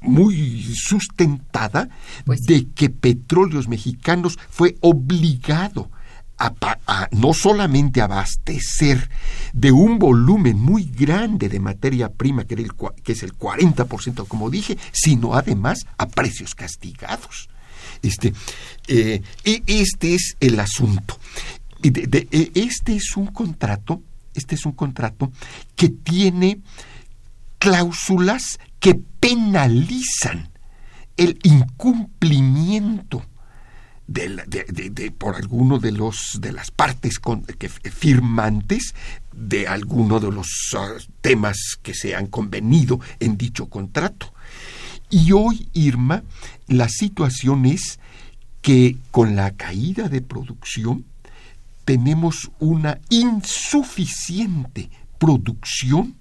muy 0.02 0.74
sustentada 0.76 1.90
Pues 2.26 2.42
sí. 2.46 2.54
de 2.54 2.68
que 2.74 2.90
Petróleos 2.90 3.68
Mexicanos 3.68 4.38
fue 4.50 4.76
obligado 4.82 5.90
no 7.12 7.34
solamente 7.34 8.02
abastecer 8.02 9.10
de 9.54 9.72
un 9.72 9.98
volumen 10.00 10.60
muy 10.60 10.86
grande 10.86 11.50
de 11.50 11.60
materia 11.60 12.10
prima, 12.10 12.46
que, 12.46 12.56
el 12.56 12.72
que 13.04 13.12
es 13.14 13.24
el 13.24 13.34
40%, 13.38 14.28
como 14.28 14.50
dije, 14.50 14.78
sino 14.92 15.34
además 15.34 15.86
a 15.98 16.08
precios 16.08 16.54
castigados. 16.56 17.50
Este, 18.02 18.34
eh, 18.88 19.22
e- 19.44 19.64
este 19.66 20.16
es 20.16 20.36
el 20.40 20.60
asunto. 20.60 21.20
E- 21.82 22.52
este 22.54 22.96
es 22.96 23.18
un 23.18 23.28
contrato, 23.28 24.02
este 24.34 24.56
es 24.56 24.66
un 24.66 24.74
contrato 24.74 25.32
que 25.76 25.90
tiene 25.90 26.60
cláusulas 27.58 28.60
que 28.80 28.96
penalizan 29.20 30.50
el 31.18 31.40
incumplimiento 31.42 33.24
del- 34.08 34.42
de, 34.48 34.64
de- 34.70 34.90
de- 34.90 35.12
por 35.12 35.36
alguno 35.36 35.80
de 35.80 35.92
los 35.92 36.38
de 36.40 36.52
las 36.54 36.72
partes 36.72 37.20
con- 37.20 37.44
que 37.44 37.68
f- 37.68 37.92
firmantes 37.92 38.94
de 39.34 39.68
alguno 39.68 40.20
de 40.20 40.32
los 40.32 40.48
ah, 40.78 40.94
temas 41.22 41.58
que 41.84 41.94
se 41.94 42.16
han 42.16 42.28
convenido 42.28 43.00
en 43.20 43.38
dicho 43.38 43.68
contrato. 43.68 44.34
Y 45.10 45.32
hoy, 45.32 45.70
Irma, 45.74 46.24
la 46.68 46.90
situación 46.90 47.66
es 47.66 48.00
que 48.62 48.98
con 49.12 49.36
la 49.36 49.52
caída 49.52 50.10
de 50.10 50.22
producción 50.22 51.06
tenemos 51.86 52.52
una 52.60 53.00
insuficiente 53.10 54.90
producción 55.18 56.16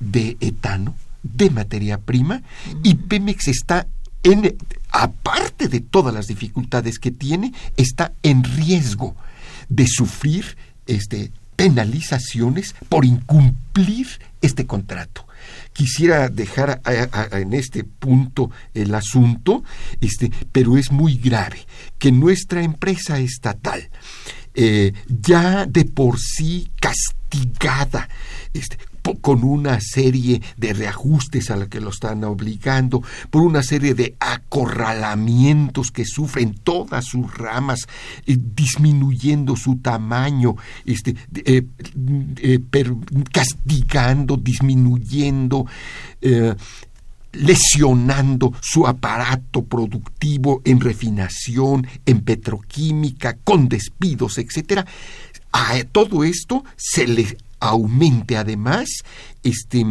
de 0.00 0.36
etano, 0.40 0.94
de 1.22 1.50
materia 1.50 1.98
prima, 1.98 2.42
y 2.82 2.94
Pemex 2.94 3.48
está 3.48 3.86
aparte 4.90 5.68
de 5.68 5.80
todas 5.80 6.14
las 6.14 6.26
dificultades 6.26 6.98
que 6.98 7.10
tiene, 7.10 7.52
está 7.76 8.12
en 8.22 8.44
riesgo 8.44 9.14
de 9.68 9.86
sufrir 9.86 10.56
este, 10.86 11.32
penalizaciones 11.56 12.74
por 12.88 13.04
incumplir 13.04 14.06
este 14.40 14.66
contrato. 14.66 15.26
Quisiera 15.72 16.28
dejar 16.28 16.80
en 17.32 17.52
este 17.52 17.84
punto 17.84 18.50
el 18.74 18.94
asunto, 18.94 19.62
este, 20.00 20.30
pero 20.52 20.76
es 20.76 20.90
muy 20.90 21.16
grave 21.18 21.66
que 21.98 22.12
nuestra 22.12 22.62
empresa 22.62 23.18
estatal, 23.18 23.88
eh, 24.54 24.92
ya 25.06 25.66
de 25.66 25.84
por 25.84 26.18
sí 26.18 26.70
castigada, 26.80 28.08
este, 28.54 28.78
con 29.14 29.44
una 29.44 29.78
serie 29.80 30.42
de 30.56 30.72
reajustes 30.72 31.50
a 31.50 31.56
la 31.56 31.68
que 31.68 31.80
lo 31.80 31.90
están 31.90 32.24
obligando, 32.24 33.02
por 33.30 33.42
una 33.42 33.62
serie 33.62 33.94
de 33.94 34.16
acorralamientos 34.18 35.90
que 35.90 36.04
sufren 36.04 36.54
todas 36.54 37.04
sus 37.04 37.32
ramas, 37.36 37.86
eh, 38.26 38.36
disminuyendo 38.38 39.56
su 39.56 39.76
tamaño, 39.76 40.56
este, 40.84 41.14
eh, 41.34 41.66
castigando, 43.32 44.36
disminuyendo, 44.36 45.66
eh, 46.20 46.54
lesionando 47.32 48.54
su 48.62 48.86
aparato 48.86 49.64
productivo 49.64 50.62
en 50.64 50.80
refinación, 50.80 51.86
en 52.06 52.20
petroquímica, 52.22 53.36
con 53.44 53.68
despidos, 53.68 54.38
etcétera. 54.38 54.86
A 55.52 55.82
todo 55.92 56.24
esto 56.24 56.64
se 56.76 57.06
le 57.06 57.36
aumente 57.60 58.36
además 58.36 58.88
este, 59.42 59.84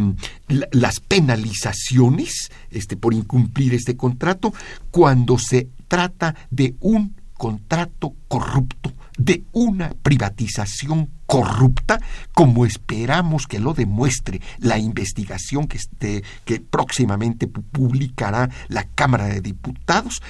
la- 0.48 0.68
las 0.72 1.00
penalizaciones 1.00 2.50
este, 2.70 2.96
por 2.96 3.14
incumplir 3.14 3.74
este 3.74 3.96
contrato 3.96 4.52
cuando 4.90 5.38
se 5.38 5.68
trata 5.88 6.34
de 6.50 6.74
un 6.80 7.14
contrato 7.34 8.14
corrupto, 8.28 8.92
de 9.16 9.44
una 9.52 9.90
privatización 10.02 11.10
corrupta, 11.26 11.98
como 12.34 12.66
esperamos 12.66 13.46
que 13.46 13.58
lo 13.58 13.74
demuestre 13.74 14.40
la 14.58 14.78
investigación 14.78 15.66
que, 15.66 15.78
este- 15.78 16.22
que 16.44 16.60
próximamente 16.60 17.48
pu- 17.50 17.64
publicará 17.72 18.50
la 18.68 18.84
Cámara 18.84 19.26
de 19.26 19.40
Diputados, 19.40 20.22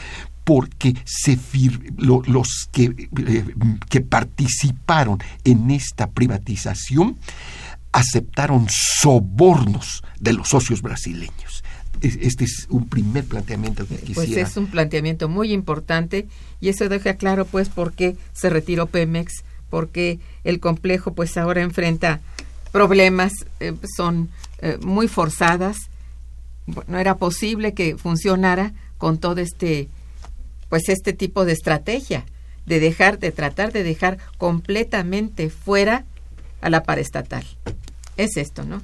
porque 0.44 0.94
se 1.04 1.36
los 1.96 2.68
que, 2.70 2.84
eh, 3.26 3.54
que 3.90 4.00
participaron 4.00 5.18
en 5.44 5.70
esta 5.72 6.08
privatización 6.10 7.16
aceptaron 7.92 8.66
sobornos 8.70 10.02
de 10.20 10.34
los 10.34 10.48
socios 10.48 10.82
brasileños. 10.82 11.64
Es- 12.00 12.16
Este 12.20 12.44
es 12.44 12.66
un 12.70 12.88
primer 12.88 13.24
planteamiento 13.24 13.86
que 13.86 13.94
Pues 13.96 14.26
quisiera. 14.28 14.48
es 14.48 14.56
un 14.56 14.66
planteamiento 14.68 15.28
muy 15.28 15.52
importante 15.52 16.26
y 16.60 16.68
eso 16.68 16.88
deja 16.88 17.14
claro 17.14 17.44
pues 17.44 17.68
por 17.68 17.92
qué 17.92 18.16
se 18.32 18.50
retiró 18.50 18.86
Pemex, 18.86 19.44
porque 19.70 20.18
el 20.44 20.60
complejo 20.60 21.12
pues 21.14 21.36
ahora 21.36 21.62
enfrenta 21.62 22.20
problemas, 22.72 23.32
eh, 23.60 23.74
son 23.96 24.28
eh, 24.60 24.78
muy 24.82 25.08
forzadas, 25.08 25.76
no 26.88 26.98
era 26.98 27.16
posible 27.16 27.74
que 27.74 27.96
funcionara 27.96 28.72
con 28.98 29.18
todo 29.18 29.40
este 29.40 29.88
pues 30.68 30.88
este 30.88 31.12
tipo 31.12 31.44
de 31.44 31.52
estrategia 31.52 32.24
de 32.66 32.80
dejar 32.80 33.18
de 33.20 33.30
tratar 33.32 33.72
de 33.72 33.84
dejar 33.84 34.18
completamente 34.38 35.48
fuera 35.50 36.04
a 36.60 36.68
la 36.70 36.82
paraestatal. 36.82 37.44
Es 38.16 38.36
esto, 38.36 38.64
¿no? 38.64 38.82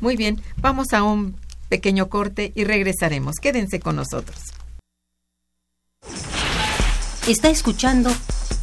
Muy 0.00 0.16
bien, 0.16 0.40
vamos 0.58 0.92
a 0.92 1.02
un 1.02 1.34
pequeño 1.74 2.08
corte 2.08 2.52
y 2.54 2.62
regresaremos. 2.62 3.34
Quédense 3.42 3.80
con 3.80 3.96
nosotros. 3.96 4.38
Está 7.26 7.50
escuchando 7.50 8.12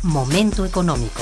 Momento 0.01 0.65
Económico. 0.65 1.21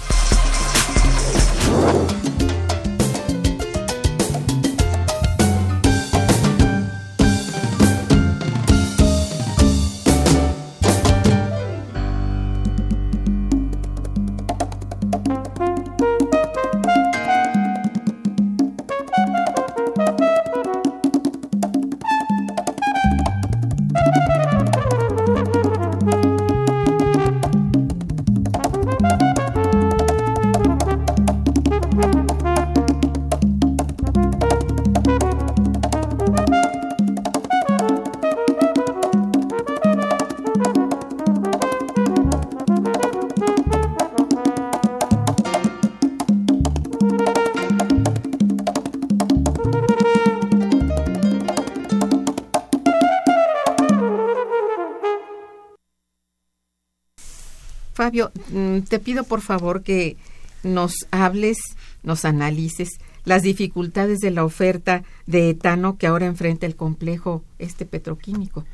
Te 58.91 58.99
pido 58.99 59.23
por 59.23 59.39
favor 59.39 59.83
que 59.83 60.17
nos 60.63 60.93
hables, 61.11 61.57
nos 62.03 62.25
analices 62.25 62.89
las 63.23 63.41
dificultades 63.41 64.19
de 64.19 64.31
la 64.31 64.43
oferta 64.43 65.03
de 65.27 65.49
etano 65.49 65.97
que 65.97 66.07
ahora 66.07 66.25
enfrenta 66.25 66.65
el 66.65 66.75
complejo 66.75 67.41
este 67.57 67.85
petroquímico, 67.85 68.65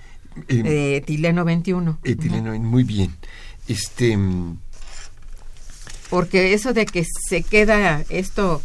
Eh, 0.48 0.96
etileno 0.98 1.46
21. 1.46 2.00
etileno, 2.04 2.58
muy 2.60 2.84
bien. 2.84 3.12
Este, 3.68 4.18
mm, 4.18 4.58
Porque 6.10 6.54
eso 6.54 6.74
de 6.74 6.86
que 6.88 7.06
se 7.30 7.44
queda 7.44 8.04
esto 8.10 8.62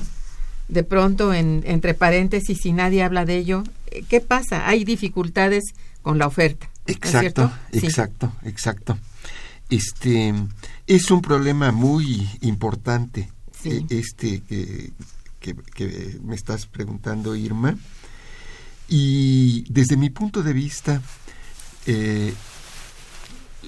de 0.68 0.84
pronto 0.84 1.34
en, 1.34 1.62
entre 1.66 1.92
paréntesis 1.92 2.64
y 2.64 2.72
nadie 2.72 3.02
habla 3.02 3.26
de 3.26 3.36
ello, 3.36 3.62
eh, 3.90 4.04
¿qué 4.08 4.20
pasa? 4.20 4.68
Hay 4.68 4.84
dificultades 4.84 5.64
con 6.00 6.16
la 6.18 6.26
oferta. 6.26 6.70
¿no 6.86 6.92
es 6.92 6.96
Exacto? 6.96 7.52
Sí. 7.72 7.86
exacto, 7.86 8.32
exacto. 8.44 8.98
Este 9.70 10.34
es 10.87 11.11
un 11.11 11.21
problema 11.23 11.73
muy 11.73 12.29
importante, 12.40 13.31
Sí. 13.62 13.71
eh, 13.71 13.87
este 13.90 14.40
que, 14.42 14.92
que- 15.40 15.55
que 15.55 16.18
me 16.23 16.35
estás 16.35 16.66
preguntando, 16.66 17.35
Irma. 17.37 17.77
Y 18.88 19.64
desde 19.71 19.97
mi 19.97 20.11
punto 20.11 20.42
de 20.42 20.53
vista, 20.53 21.01
eh, 21.87 22.35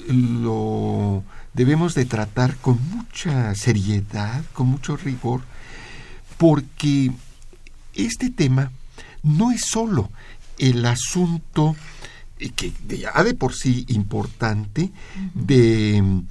lo 0.09 1.22
debemos 1.55 1.94
de 1.94 2.05
tratar 2.05 2.57
con 2.57 2.79
mucha 2.90 3.55
seriedad, 3.55 4.44
con 4.53 4.66
mucho 4.68 4.96
rigor, 4.96 5.42
porque 6.37 7.12
este 7.94 8.31
tema 8.31 8.72
no 9.22 9.50
es 9.53 9.62
solo 9.62 10.11
el 10.59 10.85
asunto 10.85 11.77
eh, 12.38 12.50
que 12.50 12.72
ya 12.98 13.22
de 13.22 13.35
por 13.35 13.55
sí 13.55 13.85
importante 13.88 14.90
de 15.35 16.22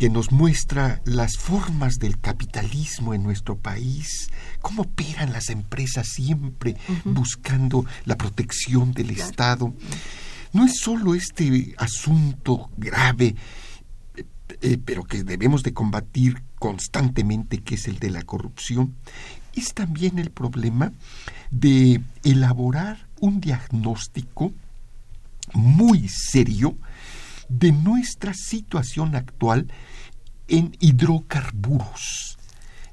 que 0.00 0.08
nos 0.08 0.32
muestra 0.32 1.02
las 1.04 1.36
formas 1.36 1.98
del 1.98 2.18
capitalismo 2.18 3.12
en 3.12 3.22
nuestro 3.22 3.58
país, 3.58 4.30
cómo 4.62 4.84
operan 4.84 5.30
las 5.30 5.50
empresas 5.50 6.08
siempre 6.08 6.74
buscando 7.04 7.84
la 8.06 8.16
protección 8.16 8.92
del 8.92 9.10
Estado. 9.10 9.74
No 10.54 10.64
es 10.64 10.78
solo 10.80 11.14
este 11.14 11.74
asunto 11.76 12.70
grave, 12.78 13.36
eh, 14.16 14.24
eh, 14.62 14.78
pero 14.82 15.04
que 15.04 15.22
debemos 15.22 15.62
de 15.62 15.74
combatir 15.74 16.42
constantemente, 16.58 17.58
que 17.58 17.74
es 17.74 17.86
el 17.86 17.98
de 17.98 18.08
la 18.08 18.22
corrupción, 18.22 18.94
es 19.54 19.74
también 19.74 20.18
el 20.18 20.30
problema 20.30 20.94
de 21.50 22.00
elaborar 22.24 23.06
un 23.20 23.42
diagnóstico 23.42 24.54
muy 25.52 26.08
serio 26.08 26.78
de 27.50 27.72
nuestra 27.72 28.32
situación 28.34 29.14
actual 29.14 29.66
en 30.48 30.74
hidrocarburos. 30.80 32.38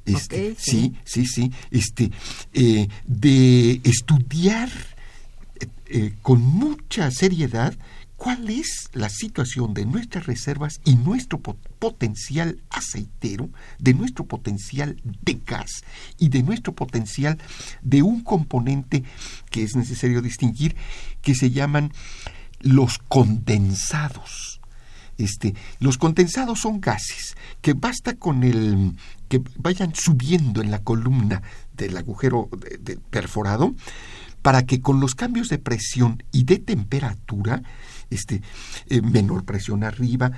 Este, 0.06 0.56
sí. 0.58 0.96
sí, 1.04 1.26
sí, 1.26 1.26
sí, 1.26 1.52
este, 1.70 2.12
eh, 2.54 2.88
de 3.06 3.82
estudiar 3.84 4.70
eh, 5.60 5.68
eh, 5.88 6.14
con 6.22 6.42
mucha 6.42 7.12
seriedad 7.12 7.76
cuál 8.16 8.50
es 8.50 8.90
la 8.94 9.10
situación 9.10 9.74
de 9.74 9.86
nuestras 9.86 10.26
reservas 10.26 10.80
y 10.86 10.96
nuestro 10.96 11.40
po- 11.40 11.58
potencial 11.78 12.62
aceitero, 12.70 13.50
de 13.80 13.94
nuestro 13.94 14.26
potencial 14.26 14.96
de 15.04 15.40
gas 15.46 15.84
y 16.18 16.30
de 16.30 16.42
nuestro 16.42 16.74
potencial 16.74 17.38
de 17.82 18.02
un 18.02 18.22
componente 18.24 19.04
que 19.52 19.64
es 19.64 19.76
necesario 19.76 20.22
distinguir, 20.22 20.76
que 21.22 21.36
se 21.36 21.52
llaman 21.52 21.92
los 22.60 23.00
condensados. 23.00 24.62
Este, 25.18 25.56
los 25.80 25.98
condensados 25.98 26.60
son 26.60 26.80
gases 26.80 27.36
que 27.62 27.74
basta 27.74 28.16
con 28.16 28.44
el 28.44 28.96
que 29.28 29.42
vayan 29.58 29.96
subiendo 29.96 30.62
en 30.62 30.70
la 30.70 30.84
columna 30.84 31.42
del 31.76 31.98
agujero 31.98 32.50
perforado 33.10 33.74
para 34.42 34.66
que 34.66 34.80
con 34.80 35.00
los 35.00 35.16
cambios 35.16 35.50
de 35.50 35.58
presión 35.58 36.24
y 36.32 36.44
de 36.44 36.60
temperatura, 36.60 37.64
este, 38.10 38.42
eh, 38.90 39.02
menor 39.02 39.44
presión 39.46 39.84
arriba, 39.84 40.32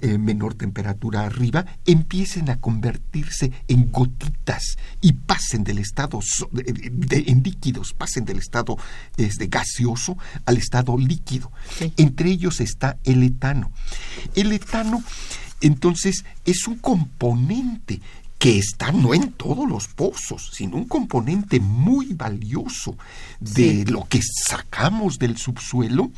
eh, 0.00 0.18
menor 0.18 0.54
temperatura 0.54 1.24
arriba, 1.24 1.64
empiecen 1.86 2.50
a 2.50 2.60
convertirse 2.60 3.52
en 3.68 3.90
gotitas 3.90 4.76
y 5.00 5.12
pasen 5.12 5.64
del 5.64 5.78
estado 5.78 6.20
so- 6.22 6.48
de- 6.52 6.90
de- 6.92 7.24
en 7.28 7.42
líquidos, 7.42 7.92
pasen 7.92 8.24
del 8.24 8.38
estado 8.38 8.76
este, 9.16 9.46
gaseoso 9.46 10.16
al 10.46 10.56
estado 10.56 10.96
líquido. 10.98 11.50
Sí. 11.78 11.92
Entre 11.96 12.30
ellos 12.30 12.60
está 12.60 12.98
el 13.04 13.22
etano. 13.22 13.70
El 14.34 14.52
etano, 14.52 15.02
entonces, 15.60 16.24
es 16.44 16.66
un 16.66 16.76
componente 16.76 18.00
que 18.44 18.58
está 18.58 18.92
no 18.92 19.14
en 19.14 19.32
todos 19.32 19.66
los 19.66 19.88
pozos, 19.88 20.50
sino 20.52 20.76
un 20.76 20.84
componente 20.84 21.60
muy 21.60 22.12
valioso 22.12 22.94
de 23.40 23.54
Sí. 23.54 23.84
lo 23.86 24.04
que 24.04 24.20
sacamos 24.22 25.18
del 25.18 25.38
subsuelo, 25.38 26.12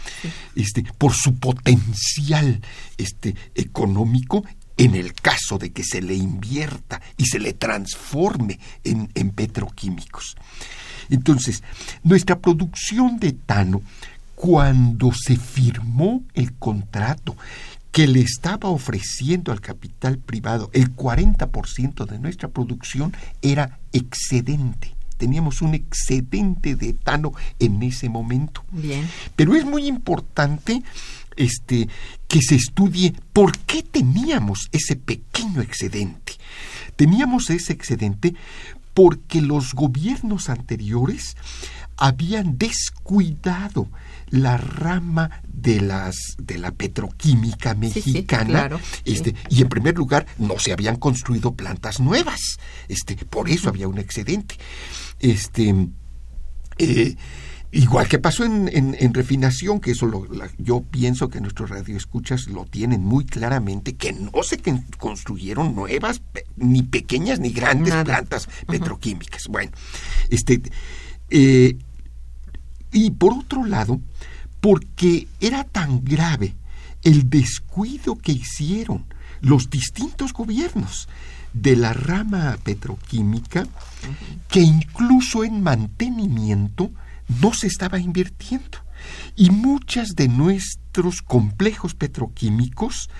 este, 0.56 0.82
por 0.98 1.14
su 1.14 1.36
potencial 1.36 2.60
este, 2.98 3.36
económico 3.54 4.44
en 4.76 4.96
el 4.96 5.12
caso 5.14 5.56
de 5.56 5.70
que 5.70 5.84
se 5.84 6.02
le 6.02 6.16
invierta 6.16 7.00
y 7.16 7.26
se 7.26 7.38
le 7.38 7.52
transforme 7.52 8.58
en, 8.82 9.08
en 9.14 9.30
petroquímicos. 9.30 10.34
Entonces, 11.08 11.62
nuestra 12.02 12.40
producción 12.40 13.20
de 13.20 13.28
etano, 13.28 13.82
cuando 14.34 15.12
se 15.12 15.36
firmó 15.36 16.24
el 16.34 16.54
contrato 16.54 17.36
que 17.96 18.06
le 18.06 18.20
estaba 18.20 18.68
ofreciendo 18.68 19.52
al 19.52 19.62
capital 19.62 20.18
privado 20.18 20.68
el 20.74 20.94
40% 20.94 22.04
de 22.04 22.18
nuestra 22.18 22.50
producción, 22.50 23.16
era 23.40 23.78
excedente 23.90 24.94
teníamos 25.16 25.62
un 25.62 25.72
excedente 25.72 26.76
de 26.76 26.90
etano 26.90 27.32
en 27.58 27.82
ese 27.82 28.10
momento. 28.10 28.62
Bien. 28.70 29.08
Pero 29.34 29.54
es 29.54 29.64
muy 29.64 29.86
importante 29.86 30.82
este, 31.36 31.88
que 32.28 32.42
se 32.42 32.56
estudie 32.56 33.14
por 33.32 33.56
qué 33.60 33.82
teníamos 33.82 34.68
ese 34.72 34.96
pequeño 34.96 35.62
excedente. 35.62 36.34
Teníamos 36.96 37.48
ese 37.48 37.72
excedente 37.72 38.34
porque 38.92 39.40
los 39.40 39.72
gobiernos 39.72 40.50
anteriores 40.50 41.34
habían 41.96 42.58
descuidado 42.58 43.88
la 44.28 44.56
rama 44.56 45.42
de 45.46 45.80
las 45.80 46.16
de 46.38 46.58
la 46.58 46.72
petroquímica 46.72 47.74
mexicana 47.74 48.70
este 49.04 49.34
y 49.48 49.62
en 49.62 49.68
primer 49.68 49.96
lugar 49.96 50.26
no 50.38 50.58
se 50.58 50.72
habían 50.72 50.96
construido 50.96 51.54
plantas 51.54 52.00
nuevas 52.00 52.58
este 52.88 53.16
por 53.16 53.48
eso 53.48 53.68
había 53.68 53.88
un 53.88 53.98
excedente. 53.98 54.56
Este 55.20 55.74
eh, 56.78 57.16
Igual 57.72 58.08
que 58.08 58.18
pasó 58.18 58.44
en, 58.44 58.70
en, 58.72 59.12
refinación, 59.12 59.80
que 59.80 59.90
eso 59.90 60.06
lo, 60.06 60.26
yo 60.56 60.82
pienso 60.82 61.28
que 61.28 61.40
nuestros 61.40 61.68
radioescuchas 61.68 62.46
lo 62.46 62.64
tienen 62.64 63.04
muy 63.04 63.26
claramente, 63.26 63.96
que 63.96 64.12
no 64.12 64.42
se 64.44 64.58
construyeron 64.96 65.74
nuevas, 65.74 66.22
ni 66.56 66.84
pequeñas 66.84 67.38
ni 67.40 67.50
grandes 67.50 67.92
plantas 68.04 68.48
petroquímicas. 68.66 69.48
Bueno, 69.48 69.72
este, 70.30 70.62
eh, 71.28 71.76
y 72.92 73.10
por 73.10 73.34
otro 73.34 73.66
lado, 73.66 74.00
porque 74.66 75.28
era 75.38 75.62
tan 75.62 76.02
grave 76.04 76.56
el 77.04 77.30
descuido 77.30 78.18
que 78.18 78.32
hicieron 78.32 79.04
los 79.40 79.70
distintos 79.70 80.32
gobiernos 80.32 81.08
de 81.52 81.76
la 81.76 81.92
rama 81.92 82.58
petroquímica, 82.64 83.68
que 84.48 84.62
incluso 84.62 85.44
en 85.44 85.62
mantenimiento 85.62 86.90
no 87.40 87.54
se 87.54 87.68
estaba 87.68 88.00
invirtiendo. 88.00 88.78
Y 89.36 89.50
muchas 89.50 90.16
de 90.16 90.26
nuestros 90.96 91.20
complejos 91.20 91.94
petroquímicos, 91.94 93.10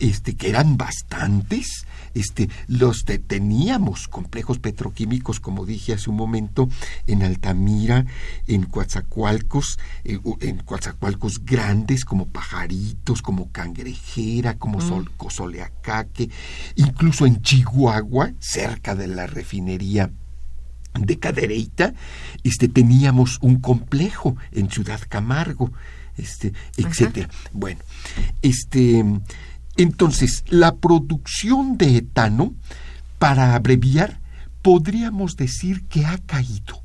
este, 0.00 0.34
que 0.36 0.50
eran 0.50 0.76
bastantes, 0.76 1.86
este, 2.14 2.50
los 2.66 3.04
teníamos 3.04 4.06
complejos 4.06 4.58
petroquímicos, 4.58 5.40
como 5.40 5.64
dije 5.64 5.94
hace 5.94 6.10
un 6.10 6.16
momento, 6.16 6.68
en 7.06 7.22
Altamira, 7.22 8.04
en 8.46 8.64
Coatzacoalcos, 8.64 9.78
eh, 10.04 10.18
en 10.40 10.58
Coatzacoalcos 10.58 11.42
grandes, 11.44 12.04
como 12.04 12.26
Pajaritos, 12.26 13.22
como 13.22 13.50
Cangrejera, 13.50 14.58
como 14.58 14.78
mm. 14.78 15.16
Cosoleacaque, 15.16 16.28
incluso 16.76 17.24
en 17.24 17.40
Chihuahua, 17.40 18.32
cerca 18.40 18.94
de 18.94 19.06
la 19.06 19.26
refinería 19.26 20.10
de 21.00 21.18
Cadereyta, 21.18 21.94
este, 22.44 22.68
teníamos 22.68 23.38
un 23.40 23.60
complejo 23.60 24.36
en 24.50 24.70
Ciudad 24.70 25.00
Camargo, 25.08 25.72
este, 26.16 26.52
etcétera. 26.76 27.28
Bueno, 27.52 27.80
este, 28.42 29.04
entonces, 29.76 30.44
la 30.48 30.76
producción 30.76 31.78
de 31.78 31.96
etano, 31.96 32.54
para 33.18 33.54
abreviar, 33.54 34.20
podríamos 34.62 35.36
decir 35.36 35.84
que 35.86 36.04
ha 36.06 36.18
caído, 36.18 36.82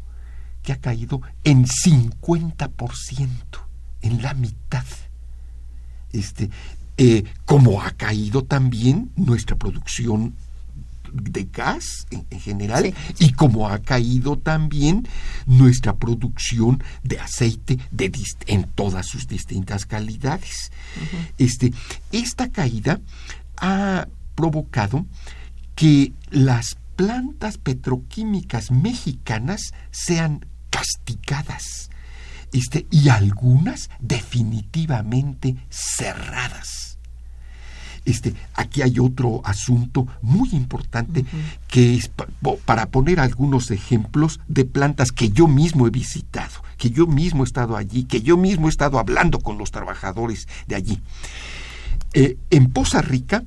que 0.64 0.74
ha 0.74 0.80
caído 0.80 1.22
en 1.44 1.66
50%, 1.66 3.30
en 4.02 4.22
la 4.22 4.34
mitad. 4.34 4.86
Este, 6.12 6.50
eh, 6.98 7.26
como 7.46 7.82
ha 7.82 7.92
caído 7.92 8.44
también 8.44 9.12
nuestra 9.16 9.56
producción 9.56 10.36
de 11.14 11.46
gas 11.46 12.08
en, 12.12 12.26
general 12.40 12.94
y 13.20 13.32
como 13.34 13.68
ha 13.68 13.80
caído 13.80 14.38
también 14.38 15.08
nuestra 15.46 15.96
producción 15.96 16.84
de 17.04 17.20
aceite 17.20 17.78
de 17.92 18.12
en 18.48 18.64
todas 18.64 19.08
sus 19.08 19.28
distintas 19.28 19.86
calidades. 19.86 20.72
este, 21.38 21.74
esta 22.12 22.50
caída 22.50 23.00
ha 23.58 24.08
provocado 24.36 25.06
que 25.76 26.14
las 26.30 26.78
plantas 26.96 27.58
petroquímicas 27.58 28.72
mexicanas 28.72 29.74
sean 29.92 30.46
castigadas 30.70 31.90
este, 32.54 32.88
y 32.92 33.10
algunas 33.10 33.90
definitivamente 34.00 35.56
cerradas. 35.70 36.97
Este, 38.08 38.34
aquí 38.54 38.82
hay 38.84 39.00
otro 39.00 39.42
asunto 39.44 40.08
muy 40.22 40.48
importante 40.54 41.26
que 41.68 41.96
es 41.96 42.10
para 42.64 42.86
poner 42.86 43.20
algunos 43.20 43.70
ejemplos 43.70 44.40
de 44.48 44.64
plantas 44.64 45.12
que 45.12 45.30
yo 45.30 45.50
mismo 45.50 45.88
he 45.88 45.90
visitado, 45.90 46.64
que 46.78 46.90
yo 46.90 47.06
mismo 47.06 47.44
he 47.44 47.48
estado 47.48 47.76
allí, 47.76 48.06
que 48.06 48.22
yo 48.22 48.38
mismo 48.38 48.68
he 48.68 48.70
estado 48.70 48.98
hablando 48.98 49.40
con 49.40 49.58
los 49.58 49.72
trabajadores 49.72 50.48
de 50.68 50.76
allí. 50.76 51.02
Eh, 52.14 52.38
en 52.50 52.72
Poza 52.72 53.02
Rica 53.02 53.44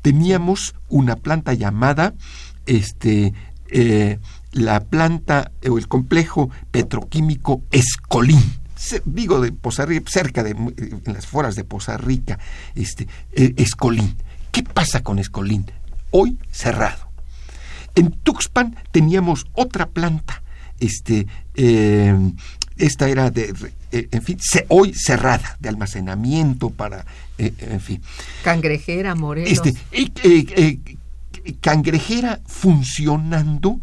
teníamos 0.00 0.74
una 0.88 1.16
planta 1.16 1.52
llamada 1.52 2.14
este, 2.64 3.34
eh, 3.68 4.20
la 4.52 4.84
planta 4.84 5.52
o 5.70 5.76
el 5.76 5.86
complejo 5.86 6.48
petroquímico 6.70 7.60
Escolín 7.72 8.42
digo 9.04 9.40
de 9.40 9.52
Poza 9.52 9.86
Rica, 9.86 10.10
cerca 10.10 10.42
de 10.42 10.50
en 10.50 11.12
las 11.12 11.26
foras 11.26 11.56
de 11.56 11.64
Poza 11.64 11.96
Rica, 11.96 12.38
este, 12.74 13.06
eh, 13.32 13.54
Escolín. 13.56 14.16
¿Qué 14.52 14.62
pasa 14.62 15.02
con 15.02 15.18
Escolín? 15.18 15.70
Hoy 16.10 16.38
cerrado. 16.50 17.08
En 17.94 18.12
Tuxpan 18.12 18.76
teníamos 18.92 19.46
otra 19.52 19.86
planta, 19.86 20.42
este, 20.78 21.26
eh, 21.54 22.16
esta 22.76 23.08
era 23.08 23.30
de, 23.30 23.54
eh, 23.90 24.08
en 24.12 24.22
fin, 24.22 24.38
hoy 24.68 24.94
cerrada, 24.94 25.56
de 25.58 25.68
almacenamiento 25.68 26.70
para, 26.70 27.04
en 27.38 27.80
fin. 27.80 28.00
Cangrejera, 28.44 29.14
Morelos. 29.16 29.62
Este, 29.90 30.80
cangrejera 31.60 32.40
funcionando 32.46 33.80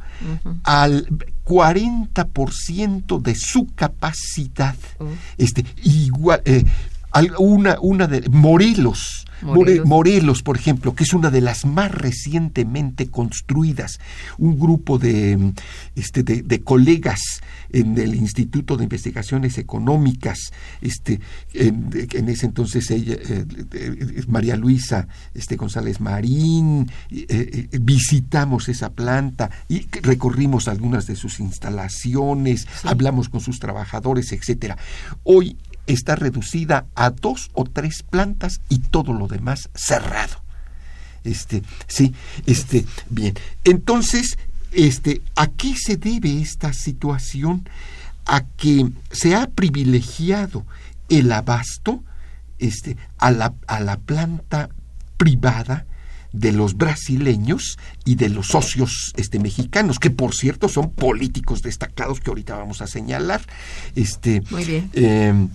al 0.64 1.08
40% 1.46 3.22
de 3.22 3.36
su 3.36 3.68
capacidad. 3.76 4.76
Oh. 5.00 5.06
Este, 5.38 5.64
igual, 5.84 6.42
eh, 6.46 6.66
una, 7.38 7.78
una 7.80 8.08
de 8.08 8.28
Morelos 8.30 9.26
Morelos. 9.42 10.42
por 10.44 10.58
ejemplo, 10.58 10.96
que 10.96 11.04
es 11.04 11.14
una 11.14 11.30
de 11.30 11.42
las 11.42 11.66
más 11.66 11.92
recientemente 11.92 13.10
construidas. 13.10 14.00
Un 14.38 14.60
grupo 14.60 14.98
de, 14.98 15.54
este, 15.96 16.24
de, 16.24 16.62
colegas 16.62 17.42
en 17.72 17.98
el 17.98 18.16
Instituto 18.16 18.78
de 18.78 18.84
Investigaciones 18.84 19.58
Económicas, 19.58 20.52
este, 20.82 21.20
en, 21.54 22.30
ese 22.30 22.46
entonces 22.46 22.90
ella, 22.92 23.16
eh, 23.16 23.46
eh, 23.74 24.24
María 24.28 24.56
Luisa 24.56 25.08
este, 25.34 25.56
González 25.56 26.00
Marín, 26.00 26.90
eh, 27.12 27.68
visitamos 27.82 28.70
esa 28.70 28.92
planta 28.92 29.50
y 29.68 29.88
recorrimos 30.02 30.68
algunas 30.68 31.08
de 31.08 31.16
sus 31.16 31.40
instalaciones, 31.40 32.68
hablamos 32.84 33.30
con 33.30 33.42
sus 33.42 33.60
trabajadores, 33.60 34.32
etcétera. 34.32 34.78
Hoy 35.24 35.58
está 35.88 36.16
reducida 36.16 36.86
a 36.96 37.10
dos 37.10 37.50
o 37.54 37.64
tres 37.64 38.04
plantas 38.04 38.62
y 38.70 38.80
todo 38.80 39.14
lo 39.14 39.28
demás 39.28 39.70
cerrado. 39.76 40.42
Este, 41.24 41.64
sí, 41.88 42.14
este, 42.46 42.86
bien. 43.10 43.36
Entonces, 43.64 44.38
este, 44.72 45.22
¿a 45.36 45.48
qué 45.48 45.76
se 45.76 45.98
debe 45.98 46.42
esta 46.42 46.74
situación? 46.74 47.68
A 48.26 48.46
que 48.46 48.90
se 49.12 49.36
ha 49.36 49.48
privilegiado 49.48 50.66
el 51.10 51.32
abasto 51.32 52.04
este, 52.60 52.98
a, 53.18 53.32
la, 53.32 53.54
a 53.68 53.80
la 53.80 53.98
planta 53.98 54.70
privada 55.18 55.86
de 56.36 56.52
los 56.52 56.76
brasileños 56.76 57.78
y 58.04 58.16
de 58.16 58.30
los 58.30 58.48
socios 58.48 59.14
este, 59.16 59.40
mexicanos, 59.40 60.00
que 60.00 60.10
por 60.10 60.36
cierto 60.36 60.68
son 60.68 60.92
políticos 60.92 61.62
destacados 61.62 62.20
que 62.20 62.30
ahorita 62.30 62.56
vamos 62.56 62.82
a 62.82 62.88
señalar. 62.88 63.42
Este, 63.96 64.42
Muy 64.50 64.66
bien. 64.66 64.90
Em, 64.94 65.50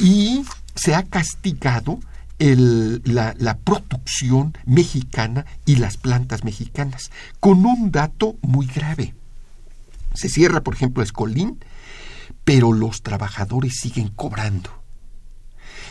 y 0.00 0.44
se 0.74 0.94
ha 0.94 1.04
castigado 1.04 2.00
la, 2.38 3.34
la, 3.38 3.58
producción 3.58 4.58
mexicana 4.66 5.46
y 5.64 5.76
las 5.76 5.96
plantas 5.96 6.42
mexicanas, 6.42 7.12
con 7.38 7.64
un 7.64 7.92
dato 7.92 8.34
muy 8.42 8.66
grave. 8.66 9.14
Se 10.14 10.28
cierra, 10.28 10.62
por 10.62 10.74
ejemplo, 10.74 11.04
Escolín, 11.04 11.60
pero 12.42 12.72
los 12.72 13.02
trabajadores 13.02 13.74
siguen 13.80 14.08
cobrando 14.08 14.81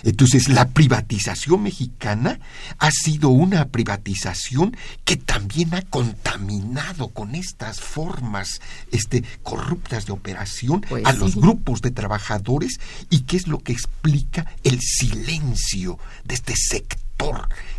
Entonces, 0.04 0.50
la 0.50 0.70
privatización 0.70 1.64
mexicana 1.64 2.40
ha 2.80 2.92
sido 2.92 3.30
una 3.30 3.68
privatización 3.70 4.76
que 5.06 5.18
también 5.18 5.74
ha 5.74 5.82
contaminado 5.82 7.10
con 7.10 7.36
estas 7.36 7.80
formas 7.80 8.62
este, 8.92 9.24
corruptas 9.44 10.06
de 10.06 10.14
operación 10.14 10.82
Pues 10.88 11.06
a 11.06 11.14
los 11.14 11.36
grupos 11.36 11.82
de 11.82 11.92
trabajadores 11.92 12.80
y 13.10 13.22
que 13.22 13.38
es 13.38 13.48
lo 13.48 13.60
que 13.60 13.74
explica 13.74 14.46
el 14.64 14.80
silencio 14.82 16.00
de 16.24 16.36
este 16.36 16.54
sector 16.56 17.11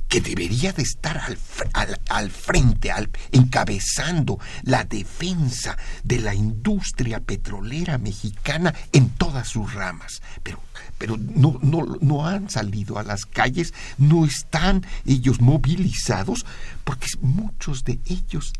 que 0.09 0.21
debería 0.21 0.73
de 0.73 0.83
estar 0.83 1.17
al, 1.19 1.39
al- 1.73 2.01
al 2.11 2.31
frente, 2.31 2.91
al- 2.91 3.09
encabezando 3.33 4.39
la 4.63 4.85
defensa 4.85 5.77
de 6.05 6.19
la 6.21 6.35
industria 6.35 7.21
petrolera 7.21 7.97
mexicana 7.99 8.75
en 8.93 9.09
todas 9.11 9.49
sus 9.49 9.73
ramas. 9.73 10.21
Pero, 10.43 10.61
pero 10.99 11.17
no, 11.17 11.59
no, 11.63 11.97
no 12.01 12.27
han 12.27 12.51
salido 12.51 12.99
a 12.99 13.03
las 13.05 13.25
calles, 13.25 13.73
no 13.99 14.25
están 14.27 14.85
ellos 15.07 15.41
movilizados, 15.41 16.45
porque 16.85 17.07
muchos 17.21 17.85
de 17.85 17.99
ellos 18.07 18.53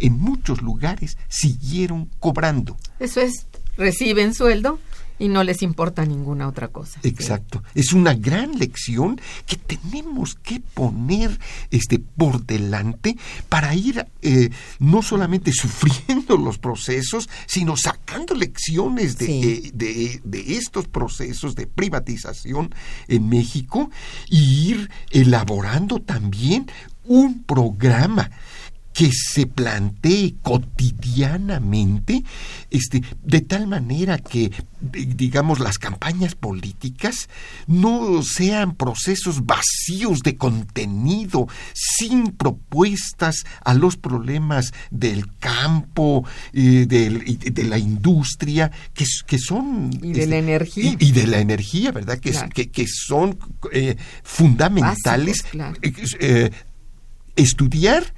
en 0.00 0.18
muchos 0.18 0.60
lugares 0.62 1.16
siguieron 1.28 2.10
cobrando. 2.18 2.76
Eso 2.98 3.20
es, 3.20 3.46
reciben 3.76 4.34
sueldo 4.34 4.80
y 5.20 5.28
no 5.28 5.44
les 5.44 5.62
importa 5.62 6.04
ninguna 6.04 6.48
otra 6.48 6.66
cosa. 6.68 6.98
Exacto. 7.04 7.62
Es 7.76 7.92
una 7.92 8.14
gran 8.14 8.58
lección 8.58 9.20
que 9.46 9.56
tenemos 9.56 10.34
que 10.34 10.58
poner 10.60 11.38
este, 11.70 12.00
por 12.00 12.44
delante 12.44 13.16
para 13.48 13.72
ir 13.76 14.06
eh, 14.22 14.50
no 14.80 15.02
solamente 15.02 15.52
sufriendo 15.52 16.36
los 16.36 16.58
procesos, 16.58 17.28
sino 17.46 17.76
sacando 17.76 18.34
lecciones 18.34 19.16
de, 19.18 19.26
Sí. 19.26 19.40
eh, 19.44 19.70
de- 19.74 20.20
de 20.24 20.56
estos 20.56 20.88
procesos 20.88 21.54
de 21.54 21.66
privatización 21.68 22.74
en 23.06 23.28
México 23.28 23.90
y 24.28 24.70
ir 24.70 24.90
elaborando 25.10 26.00
también 26.00 26.66
un 27.04 27.42
programa 27.42 28.30
que 28.92 29.10
se 29.12 29.46
plantee 29.46 30.34
cotidianamente, 30.42 32.24
este, 32.70 33.02
de 33.22 33.40
tal 33.40 33.66
manera 33.66 34.18
que, 34.18 34.50
di- 34.80 35.04
digamos, 35.06 35.60
las 35.60 35.78
campañas 35.78 36.34
políticas 36.34 37.28
no 37.66 38.22
sean 38.22 38.74
procesos 38.74 39.46
vacíos 39.46 40.20
de 40.22 40.36
contenido, 40.36 41.46
sin 41.72 42.32
propuestas 42.32 43.44
a 43.64 43.74
los 43.74 43.96
problemas 43.96 44.72
del 44.90 45.24
campo, 45.38 46.24
eh, 46.52 46.86
del- 46.88 47.38
de 47.38 47.64
la 47.64 47.78
industria, 47.78 48.70
que, 48.92 49.04
que 49.26 49.38
son... 49.38 49.90
este, 49.94 50.06
Y 50.08 50.12
de 50.12 50.26
la 50.26 50.36
energía. 50.38 50.96
Y, 50.98 51.06
y 51.08 51.12
de 51.12 51.26
la 51.26 51.38
energía, 51.38 51.92
¿verdad? 51.92 52.18
Que, 52.18 52.30
Claro. 52.32 52.48
que, 52.52 52.70
que 52.70 52.86
son 52.88 53.38
eh, 53.72 53.96
fundamentales. 54.22 55.42
Básicos, 55.42 55.50
claro. 55.50 55.76
eh, 56.20 56.50
estudiar, 57.36 58.12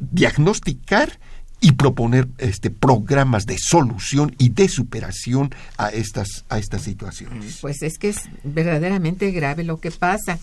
diagnosticar 0.00 1.18
y 1.60 1.72
proponer 1.72 2.28
este, 2.38 2.70
programas 2.70 3.44
de 3.44 3.58
solución 3.58 4.34
y 4.38 4.48
de 4.48 4.68
superación 4.68 5.54
a 5.76 5.90
estas, 5.90 6.44
a 6.48 6.58
estas 6.58 6.82
situaciones. 6.82 7.58
Pues 7.60 7.82
es 7.82 7.98
que 7.98 8.08
es 8.08 8.22
verdaderamente 8.44 9.30
grave 9.30 9.62
lo 9.62 9.78
que 9.78 9.90
pasa. 9.90 10.38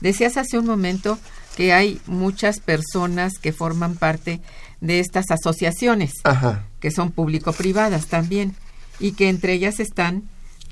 Decías 0.00 0.36
hace 0.36 0.58
un 0.58 0.66
momento 0.66 1.18
que 1.56 1.72
hay 1.72 2.00
muchas 2.06 2.60
personas 2.60 3.38
que 3.38 3.52
forman 3.52 3.96
parte 3.96 4.40
de 4.80 5.00
estas 5.00 5.30
asociaciones, 5.30 6.12
Ajá. 6.24 6.66
que 6.80 6.90
son 6.90 7.10
público-privadas 7.10 8.06
también, 8.06 8.54
y 9.00 9.12
que 9.12 9.28
entre 9.28 9.54
ellas 9.54 9.80
están 9.80 10.24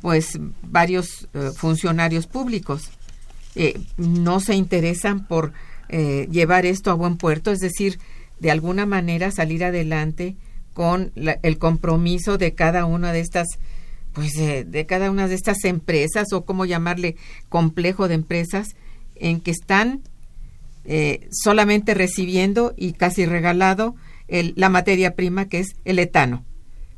pues 0.03 0.39
varios 0.63 1.27
eh, 1.33 1.51
funcionarios 1.57 2.27
públicos. 2.27 2.91
Eh, 3.55 3.81
no 3.97 4.41
se 4.41 4.55
interesan 4.55 5.27
por 5.27 5.53
eh, 5.89 6.29
llevar 6.31 6.67
esto 6.67 6.91
a 6.91 6.95
buen 6.95 7.17
puerto, 7.17 7.51
es 7.51 7.61
decir, 7.61 7.99
de 8.41 8.51
alguna 8.51 8.87
manera 8.87 9.31
salir 9.31 9.65
adelante 9.65 10.37
con 10.75 11.13
la- 11.15 11.39
el 11.43 11.59
compromiso 11.59 12.39
de 12.39 12.55
cada 12.55 12.85
una 12.85 13.13
de 13.13 13.21
estas 13.21 13.49
pues 14.13 14.33
de 14.35 14.87
cada 14.87 15.11
una 15.11 15.29
de 15.29 15.35
estas 15.35 15.63
empresas 15.65 16.33
o 16.33 16.47
cómo 16.47 16.65
llamarle 16.65 17.17
complejo 17.51 18.09
de 18.09 18.15
empresas 18.15 18.69
en 19.15 19.41
que 19.41 19.51
están 19.51 20.01
eh, 20.85 21.29
solamente 21.33 21.93
recibiendo 21.95 22.73
y 22.77 22.93
casi 22.93 23.27
regalado 23.27 23.95
el- 24.29 24.55
la 24.57 24.69
materia 24.69 25.15
prima 25.15 25.49
que 25.49 25.59
es 25.61 25.69
el 25.85 25.99
etano, 25.99 26.45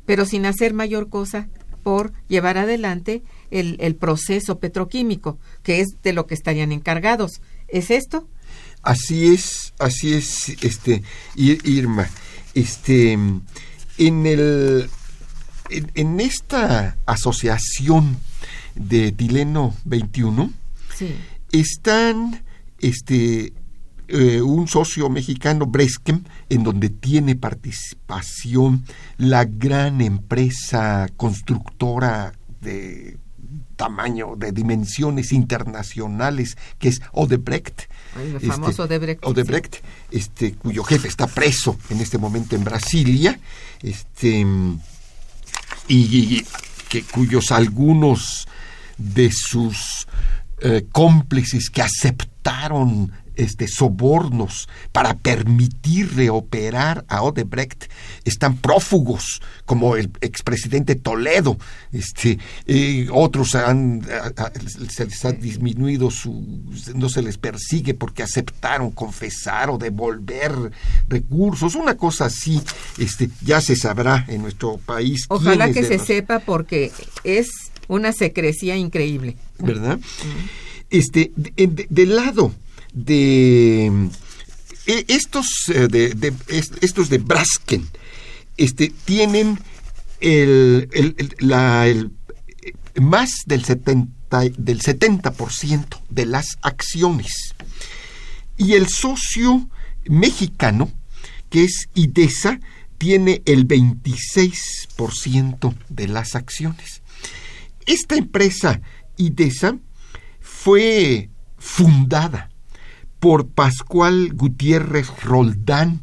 pero 0.05 0.25
sin 0.25 0.45
hacer 0.45 0.73
mayor 0.73 1.09
cosa 1.09 1.49
por 1.83 2.13
llevar 2.27 2.57
adelante 2.57 3.21
el, 3.51 3.77
el 3.79 3.95
proceso 3.95 4.59
petroquímico, 4.59 5.39
que 5.63 5.79
es 5.81 5.87
de 6.03 6.13
lo 6.13 6.25
que 6.27 6.35
estarían 6.35 6.71
encargados. 6.71 7.41
¿Es 7.67 7.89
esto? 7.91 8.27
Así 8.81 9.27
es, 9.33 9.73
así 9.79 10.13
es, 10.13 10.49
este, 10.61 11.03
Ir- 11.35 11.61
Irma. 11.65 12.07
Este, 12.53 13.13
en 13.13 14.25
el, 14.25 14.89
en, 15.69 15.91
en 15.95 16.19
esta 16.19 16.97
asociación 17.05 18.17
de 18.75 19.11
Tileno 19.11 19.75
21 19.85 20.51
Sí. 20.97 21.15
están, 21.51 22.43
este, 22.79 23.53
eh, 24.07 24.41
un 24.41 24.67
socio 24.67 25.09
mexicano, 25.09 25.65
Breskem, 25.65 26.23
en 26.49 26.63
donde 26.63 26.89
tiene 26.89 27.35
participación 27.35 28.85
la 29.17 29.45
gran 29.45 30.01
empresa 30.01 31.07
constructora 31.15 32.33
de 32.61 33.17
tamaño, 33.79 34.35
de 34.35 34.51
dimensiones 34.51 35.31
internacionales, 35.31 36.57
que 36.79 36.89
es 36.89 37.01
Odebrecht. 37.13 37.83
El 38.19 38.35
Este, 38.35 38.47
famoso 38.47 38.83
Odebrecht, 38.83 39.25
Odebrecht, 39.25 39.77
este, 40.11 40.53
cuyo 40.55 40.83
jefe 40.83 41.07
está 41.07 41.27
preso 41.27 41.77
en 41.89 42.01
este 42.01 42.17
momento 42.17 42.57
en 42.57 42.65
Brasilia, 42.65 43.39
este, 43.81 44.45
y, 45.87 45.97
y 45.97 46.45
que 46.89 47.03
cuyos 47.03 47.53
algunos 47.53 48.49
de 48.97 49.31
sus 49.31 50.05
eh, 50.59 50.85
cómplices 50.91 51.69
que 51.69 51.81
aceptaron 51.81 53.13
este, 53.39 53.67
sobornos 53.67 54.67
para 54.91 55.17
permitirle 55.17 56.29
operar 56.29 57.05
a 57.07 57.21
Odebrecht 57.23 57.85
están 58.25 58.57
prófugos, 58.57 59.41
como 59.65 59.95
el 59.95 60.11
expresidente 60.21 60.95
Toledo. 60.95 61.57
Este, 61.91 62.37
eh, 62.67 63.07
otros 63.11 63.55
han, 63.55 64.01
a- 64.37 64.43
a- 64.43 64.51
se 64.89 65.05
les 65.05 65.25
ha 65.25 65.31
disminuido 65.31 66.11
su. 66.11 66.45
no 66.95 67.09
se 67.09 67.21
les 67.21 67.37
persigue 67.37 67.93
porque 67.93 68.23
aceptaron 68.23 68.91
confesar 68.91 69.69
o 69.69 69.77
devolver 69.77 70.51
recursos. 71.07 71.75
Una 71.75 71.95
cosa 71.97 72.25
así, 72.25 72.61
este, 72.97 73.29
ya 73.43 73.61
se 73.61 73.75
sabrá 73.75 74.25
en 74.27 74.41
nuestro 74.41 74.77
país. 74.77 75.25
Ojalá 75.29 75.71
que 75.71 75.83
se 75.83 75.97
los- 75.97 76.05
sepa 76.07 76.39
porque 76.39 76.91
es 77.23 77.47
una 77.87 78.11
secrecía 78.13 78.75
increíble. 78.75 79.35
¿verdad? 79.59 79.99
Este, 80.89 81.31
de- 81.35 81.67
de- 81.67 81.87
del 81.89 82.15
lado 82.15 82.53
de 82.93 84.09
eh, 84.87 85.05
estos 85.07 85.47
eh, 85.73 85.87
de, 85.87 86.09
de- 86.13 86.33
es- 86.47 86.71
estos 86.81 87.09
de 87.09 87.19
Brasken, 87.19 87.87
este, 88.57 88.91
tienen 89.05 89.57
el- 90.19 90.89
el- 90.91 91.15
la- 91.39 91.87
el, 91.87 92.11
eh, 92.63 92.73
más 92.99 93.29
del 93.45 93.63
70, 93.63 94.41
del 94.57 94.81
70% 94.81 96.01
de 96.09 96.25
las 96.25 96.57
acciones. 96.61 97.53
Y 98.57 98.73
el 98.73 98.89
socio 98.89 99.69
mexicano, 100.05 100.91
que 101.49 101.63
es 101.63 101.87
IDESA, 101.93 102.59
tiene 102.97 103.41
el 103.45 103.65
26% 103.65 105.73
de 105.89 106.07
las 106.09 106.35
acciones. 106.35 107.01
Esta 107.85 108.15
empresa 108.15 108.81
IDESA 109.17 109.77
fue 110.41 111.29
fundada 111.57 112.48
por 113.19 113.49
Pascual 113.49 114.31
Gutiérrez 114.33 115.07
Roldán, 115.23 116.01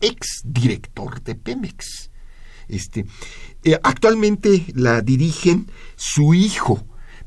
ex 0.00 0.42
director 0.44 1.22
de 1.22 1.34
Pemex. 1.34 2.10
Este, 2.68 3.06
eh, 3.62 3.78
actualmente 3.82 4.66
la 4.74 5.00
dirigen 5.02 5.70
su 5.96 6.34
hijo, 6.34 6.86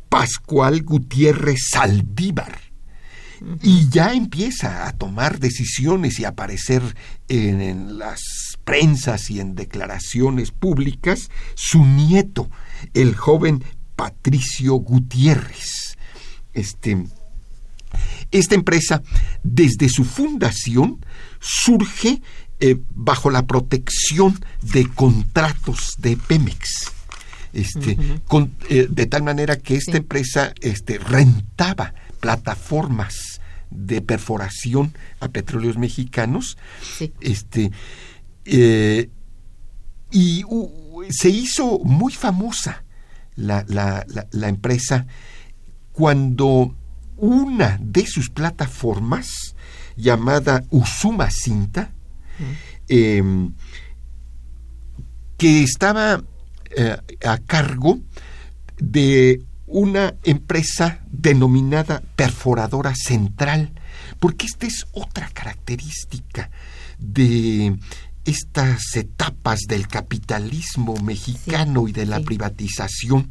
Pascual 0.09 0.83
Gutiérrez 0.83 1.69
Saldívar. 1.71 2.59
Y 3.61 3.87
ya 3.87 4.11
empieza 4.13 4.85
a 4.85 4.91
tomar 4.91 5.39
decisiones 5.39 6.19
y 6.19 6.25
a 6.25 6.29
aparecer 6.29 6.81
en, 7.29 7.61
en 7.61 7.97
las 7.97 8.19
prensas 8.65 9.31
y 9.31 9.39
en 9.39 9.55
declaraciones 9.55 10.51
públicas 10.51 11.29
su 11.55 11.85
nieto, 11.85 12.49
el 12.93 13.15
joven 13.15 13.63
Patricio 13.95 14.73
Gutiérrez. 14.75 15.97
Este, 16.53 17.05
esta 18.31 18.55
empresa, 18.55 19.01
desde 19.43 19.89
su 19.89 20.05
fundación, 20.05 21.03
surge 21.39 22.21
eh, 22.59 22.77
bajo 22.93 23.29
la 23.29 23.47
protección 23.47 24.39
de 24.61 24.85
contratos 24.87 25.95
de 25.97 26.17
Pemex. 26.17 26.91
este, 27.53 27.97
con, 28.27 28.53
eh, 28.69 28.87
de 28.89 29.05
tal 29.07 29.23
manera 29.23 29.57
que 29.57 29.75
esta 29.75 29.97
empresa 29.97 30.53
este, 30.61 30.99
rentaba 30.99 31.93
plataformas 32.19 33.39
de 33.69 34.01
perforación 34.01 34.93
a 35.19 35.29
petróleos 35.29 35.77
mexicanos. 35.77 36.57
Este, 37.21 37.71
eh, 38.45 39.09
y 40.11 40.43
se 41.09 41.29
hizo 41.29 41.79
muy 41.79 42.13
famosa 42.13 42.83
la, 43.35 43.63
la, 43.67 44.05
la, 44.31 44.49
empresa 44.49 45.05
cuando 45.93 46.75
una 47.19 47.77
de 47.81 48.05
sus 48.05 48.29
plataformas, 48.29 49.55
llamada 49.95 50.63
Usuma 50.69 51.29
Cinta, 51.29 51.91
em, 52.87 53.53
que 55.37 55.63
estaba 55.63 56.23
eh, 56.71 56.97
a 57.25 57.37
cargo 57.39 57.99
de 58.77 59.41
una 59.65 60.15
empresa 60.23 60.99
denominada 61.11 62.01
perforadora 62.15 62.93
central, 62.95 63.71
porque 64.19 64.45
esta 64.45 64.65
es 64.65 64.87
otra 64.93 65.29
característica 65.29 66.49
de 66.97 67.77
estas 68.25 68.95
etapas 68.95 69.61
del 69.67 69.87
capitalismo 69.87 70.95
mexicano 70.97 71.87
y 71.87 71.91
de 71.91 72.05
la 72.05 72.19
privatización. 72.19 73.29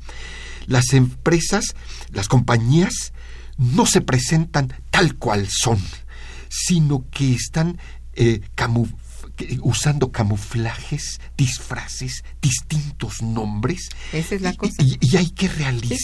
Las 0.67 0.93
empresas, 0.93 1.75
las 2.13 2.29
compañías, 2.29 3.13
no 3.59 3.85
se 3.85 4.01
presentan 4.01 4.73
tal 4.91 5.17
cual 5.17 5.49
son, 5.51 5.79
sino 6.49 7.05
que 7.11 7.35
están 7.35 7.79
eh, 8.15 8.41
usando 9.63 10.11
camuflajes, 10.13 11.21
disfraces, 11.37 12.25
distintos 12.41 13.23
nombres. 13.23 13.89
Esa 14.13 14.35
es 14.35 14.43
la 14.43 14.53
cosa. 14.55 14.83
Y, 14.83 15.17
hay 15.17 15.31
que 15.31 15.49
realizar, 15.49 15.99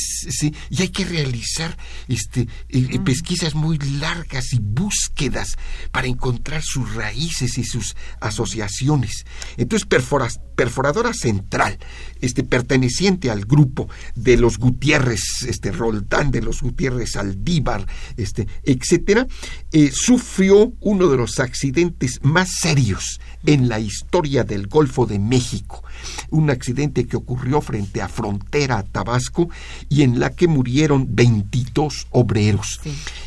y 0.71 0.83
hay 0.83 0.89
que 0.89 1.05
realizar 1.05 1.77
este, 2.09 2.43
eh, 2.43 2.49
eh, 2.69 2.99
pesquisas 3.01 3.55
muy 3.55 3.79
largas 3.79 4.53
y 4.53 4.59
búsquedas 4.61 5.57
para 5.91 6.07
encontrar 6.07 6.63
sus 6.63 6.95
raíces 6.95 7.59
y 7.59 7.65
sus 7.65 7.97
asociaciones. 8.21 9.25
Entonces, 9.57 9.87
perforadora 9.87 11.13
central, 11.13 11.79
este, 12.21 12.45
perteneciente 12.45 13.31
al 13.31 13.45
grupo 13.45 13.89
de 14.15 14.37
los 14.37 14.59
Gutiérrez, 14.59 15.43
este, 15.47 15.71
Roldán, 15.73 16.31
de 16.31 16.43
los 16.43 16.63
Gutiérrez 16.63 17.17
Aldívar, 17.17 17.87
este, 18.17 18.47
etcétera, 18.63 19.27
eh, 19.73 19.91
sufrió 19.93 20.73
uno 20.81 21.09
de 21.09 21.17
los 21.17 21.41
accidentes 21.41 22.21
más 22.23 22.51
serios 22.61 23.21
en 23.47 23.69
la 23.69 23.79
historia 23.79 24.45
del 24.45 24.67
Golfo 24.67 25.07
de 25.07 25.19
México. 25.19 25.83
Un 26.31 26.51
accidente 26.51 27.07
que 27.07 27.17
ocurrió 27.17 27.61
frente 27.61 28.01
a 28.01 28.09
frontera 28.09 28.83
Tabasco 28.83 29.49
y 29.89 30.03
en 30.03 30.19
la 30.19 30.31
que 30.31 30.49
murieron 30.49 31.15
22 31.15 32.07
obreros. 32.11 32.81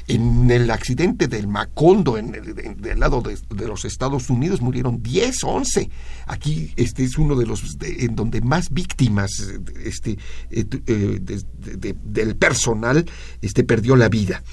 En 0.07 0.49
el 0.49 0.71
accidente 0.71 1.27
del 1.27 1.47
Macondo, 1.47 2.17
en 2.17 2.33
el, 2.35 2.55
del 2.77 2.99
lado 2.99 3.21
de, 3.21 3.67
los 3.67 3.85
Estados 3.85 4.29
Unidos, 4.29 4.61
murieron 4.61 5.03
10, 5.03 5.43
11. 5.43 5.89
Aquí 6.27 6.73
este 6.75 7.03
es 7.03 7.17
uno 7.17 7.35
de 7.35 7.45
los 7.45 7.77
en 7.81 8.15
donde 8.15 8.41
más 8.41 8.71
víctimas 8.71 9.31
este, 9.83 10.17
eh, 10.51 10.65
eh, 10.87 11.19
del 12.03 12.35
personal 12.35 13.05
este, 13.41 13.63
perdió 13.63 13.95
la 13.95 14.09
vida. 14.09 14.43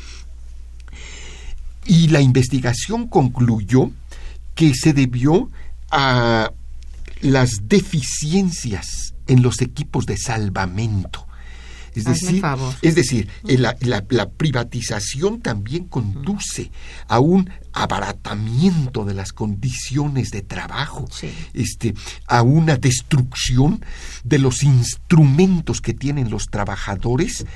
Y 1.86 2.08
la 2.08 2.20
investigación 2.20 3.08
concluyó 3.08 3.90
que 4.54 4.74
se 4.74 4.92
debió 4.92 5.50
a 5.90 6.52
las 7.20 7.50
deficiencias 7.68 9.14
en 9.26 9.42
los 9.42 9.60
equipos 9.60 10.06
de 10.06 10.16
salvamento. 10.16 11.26
Es 11.94 12.04
decir, 12.04 12.42
es 12.82 12.94
decir 12.96 13.28
la, 13.44 14.28
privatización 14.28 15.40
también 15.40 15.84
conduce 15.84 16.72
a 17.06 17.20
un 17.20 17.50
abaratamiento 17.72 19.04
de 19.04 19.14
las 19.14 19.32
condiciones 19.32 20.30
de 20.30 20.42
trabajo, 20.42 21.06
este, 21.52 21.94
a 22.26 22.42
una 22.42 22.76
destrucción 22.76 23.84
de 24.24 24.40
los 24.40 24.64
instrumentos 24.64 25.80
que 25.80 25.94
tienen 25.94 26.30
los 26.30 26.48
trabajadores 26.48 27.46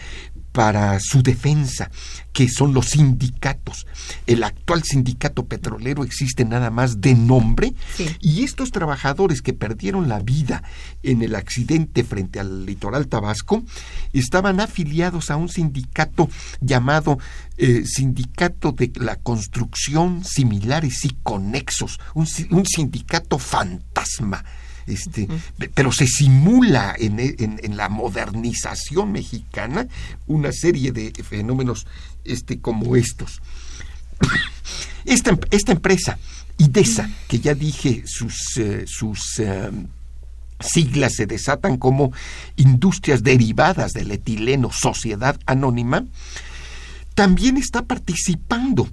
para 0.52 0.98
su 1.00 1.22
defensa, 1.22 1.90
que 2.32 2.48
son 2.48 2.74
los 2.74 2.90
sindicatos. 2.90 3.86
El 4.26 4.44
actual 4.44 4.82
sindicato 4.82 5.46
petrolero 5.46 6.04
existe 6.04 6.44
nada 6.44 6.70
más 6.70 7.00
de 7.00 7.14
nombre 7.14 7.74
y 8.20 8.44
estos 8.44 8.70
trabajadores 8.70 9.42
que 9.42 9.52
perdieron 9.52 10.08
la 10.08 10.20
vida 10.20 10.62
en 11.02 11.22
el 11.22 11.34
accidente 11.34 12.04
frente 12.04 12.40
al 12.40 12.66
litoral 12.66 13.08
tabasco 13.08 13.62
estaban 14.12 14.60
afiliados 14.60 15.30
a 15.30 15.36
un 15.36 15.48
sindicato 15.48 16.28
llamado 16.60 17.18
eh, 17.56 17.84
Sindicato 17.84 18.72
de 18.72 18.92
la 18.96 19.16
Construcción 19.16 20.24
Similares 20.24 21.04
y 21.04 21.16
Conexos, 21.22 21.98
un, 22.14 22.26
un 22.50 22.66
sindicato 22.66 23.38
fantasma 23.38 24.44
este, 24.88 25.28
pero 25.74 25.92
se 25.92 26.06
simula 26.06 26.94
en, 26.98 27.18
en, 27.18 27.76
la 27.76 27.88
modernización 27.88 29.12
mexicana 29.12 29.86
una 30.26 30.52
serie 30.52 30.92
de 30.92 31.12
fenómenos 31.22 31.86
este, 32.24 32.60
como 32.60 32.96
estos. 32.96 33.40
Esta, 35.04 35.38
esta 35.50 35.72
empresa, 35.72 36.18
IDESA, 36.58 37.08
que 37.28 37.38
ya 37.38 37.54
dije 37.54 38.02
sus, 38.04 38.58
eh, 38.58 38.84
sus 38.86 39.38
eh, 39.38 39.70
siglas 40.60 41.14
se 41.14 41.26
desatan 41.26 41.78
como 41.78 42.12
Industrias 42.56 43.22
Derivadas 43.22 43.92
del 43.92 44.10
Etileno 44.10 44.70
Sociedad 44.70 45.38
Anónima, 45.46 46.04
también 47.14 47.56
está 47.56 47.82
participando 47.82 48.88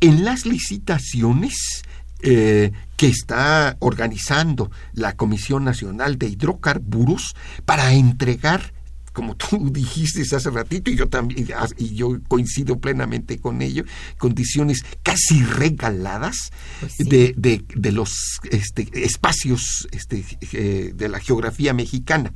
en 0.00 0.24
las 0.24 0.44
licitaciones 0.44 1.82
eh, 2.20 2.72
que 2.96 3.06
está 3.06 3.76
organizando 3.80 4.70
la 4.92 5.14
Comisión 5.14 5.64
Nacional 5.64 6.18
de 6.18 6.28
Hidrocarburos 6.28 7.36
para 7.64 7.92
entregar 7.92 8.72
como 9.18 9.34
tú 9.34 9.68
dijiste 9.72 10.22
hace 10.36 10.50
ratito, 10.50 10.92
y 10.92 10.96
yo 10.96 11.08
también, 11.08 11.48
y 11.76 11.94
yo 11.94 12.20
coincido 12.28 12.78
plenamente 12.78 13.38
con 13.38 13.62
ello, 13.62 13.82
condiciones 14.16 14.84
casi 15.02 15.42
regaladas 15.42 16.52
pues 16.78 16.96
de, 16.98 17.34
de, 17.36 17.92
los 17.92 18.38
este, 18.48 18.88
espacios 18.92 19.88
este, 19.90 20.24
eh, 20.52 20.92
de 20.94 21.08
la 21.08 21.18
geografía 21.18 21.74
mexicana. 21.74 22.32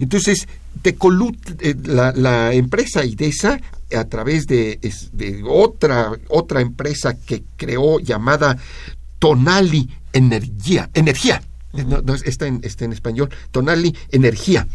Entonces, 0.00 0.48
Tecolut, 0.82 1.62
eh, 1.62 1.76
la, 1.84 2.12
la, 2.12 2.52
empresa 2.52 3.06
IDESA, 3.06 3.58
a 3.96 4.04
través 4.04 4.46
de, 4.46 4.80
de, 5.12 5.42
otra, 5.46 6.12
otra 6.28 6.60
empresa 6.60 7.14
que 7.14 7.42
creó 7.56 8.00
llamada 8.00 8.58
Tonali 9.22 9.88
Energía, 10.12 10.90
energía, 10.94 11.40
está, 12.24 12.48
en, 12.48 12.60
está, 12.64 12.84
en, 12.84 12.92
español, 12.92 13.30
Tonali 13.52 13.96
Energía, 14.10 14.66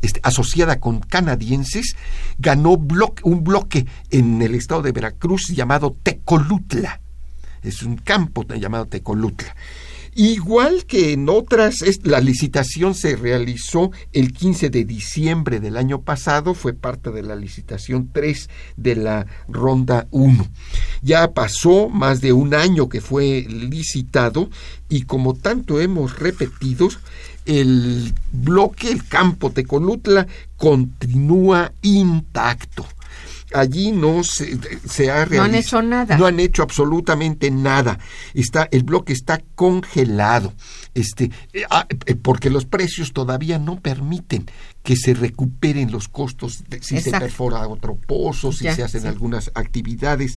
este, 0.00 0.20
asociada 0.22 0.78
con 0.78 1.00
canadienses, 1.00 1.96
ganó 2.38 2.78
un 3.24 3.42
bloque 3.42 3.84
en 4.10 4.40
el 4.40 4.54
estado 4.54 4.82
de 4.82 4.92
Veracruz 4.92 5.48
llamado 5.48 5.96
Tecolutla. 6.04 7.00
Es 7.64 7.82
un 7.82 7.96
campo 7.96 8.44
llamado 8.44 8.86
Tecolutla. 8.86 9.56
Igual 10.18 10.86
que 10.86 11.12
en 11.12 11.28
otras, 11.28 11.84
la 12.02 12.20
licitación 12.20 12.94
se 12.94 13.16
realizó 13.16 13.90
el 14.14 14.32
15 14.32 14.70
de 14.70 14.86
diciembre 14.86 15.60
del 15.60 15.76
año 15.76 16.00
pasado, 16.00 16.54
fue 16.54 16.72
parte 16.72 17.10
de 17.10 17.22
la 17.22 17.36
licitación 17.36 18.08
3 18.14 18.48
de 18.78 18.96
la 18.96 19.26
ronda 19.46 20.08
1. 20.12 20.48
Ya 21.02 21.34
pasó 21.34 21.90
más 21.90 22.22
de 22.22 22.32
un 22.32 22.54
año 22.54 22.88
que 22.88 23.02
fue 23.02 23.44
licitado 23.46 24.48
y 24.88 25.02
como 25.02 25.34
tanto 25.34 25.82
hemos 25.82 26.18
repetido, 26.18 26.88
el 27.44 28.14
bloque, 28.32 28.90
el 28.90 29.06
campo 29.06 29.50
Tecolutla, 29.50 30.26
continúa 30.56 31.72
intacto 31.82 32.86
allí 33.52 33.92
no 33.92 34.24
se, 34.24 34.58
se 34.88 35.10
ha 35.10 35.26
No 35.26 35.42
han 35.42 35.54
hecho 35.54 35.82
nada. 35.82 36.16
No 36.16 36.26
han 36.26 36.40
hecho 36.40 36.62
absolutamente 36.62 37.50
nada. 37.50 37.98
Está, 38.34 38.68
el 38.70 38.82
bloque 38.82 39.12
está 39.12 39.42
congelado. 39.54 40.52
Este, 40.94 41.30
eh, 41.52 41.62
ah, 41.70 41.86
eh, 42.06 42.14
porque 42.14 42.50
los 42.50 42.64
precios 42.64 43.12
todavía 43.12 43.58
no 43.58 43.80
permiten 43.80 44.46
que 44.82 44.96
se 44.96 45.14
recuperen 45.14 45.90
los 45.90 46.08
costos 46.08 46.62
si 46.80 47.00
se 47.00 47.10
perfora 47.10 47.66
otro 47.68 47.96
pozo, 47.96 48.52
si 48.52 48.70
se 48.70 48.82
hacen 48.82 49.06
algunas 49.06 49.50
actividades, 49.54 50.36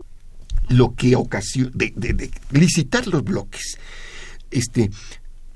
lo 0.68 0.96
que 0.96 1.16
ocasiona 1.16 1.72
de, 1.74 2.32
licitar 2.52 3.08
los 3.08 3.24
bloques. 3.24 3.78
Este, 4.52 4.90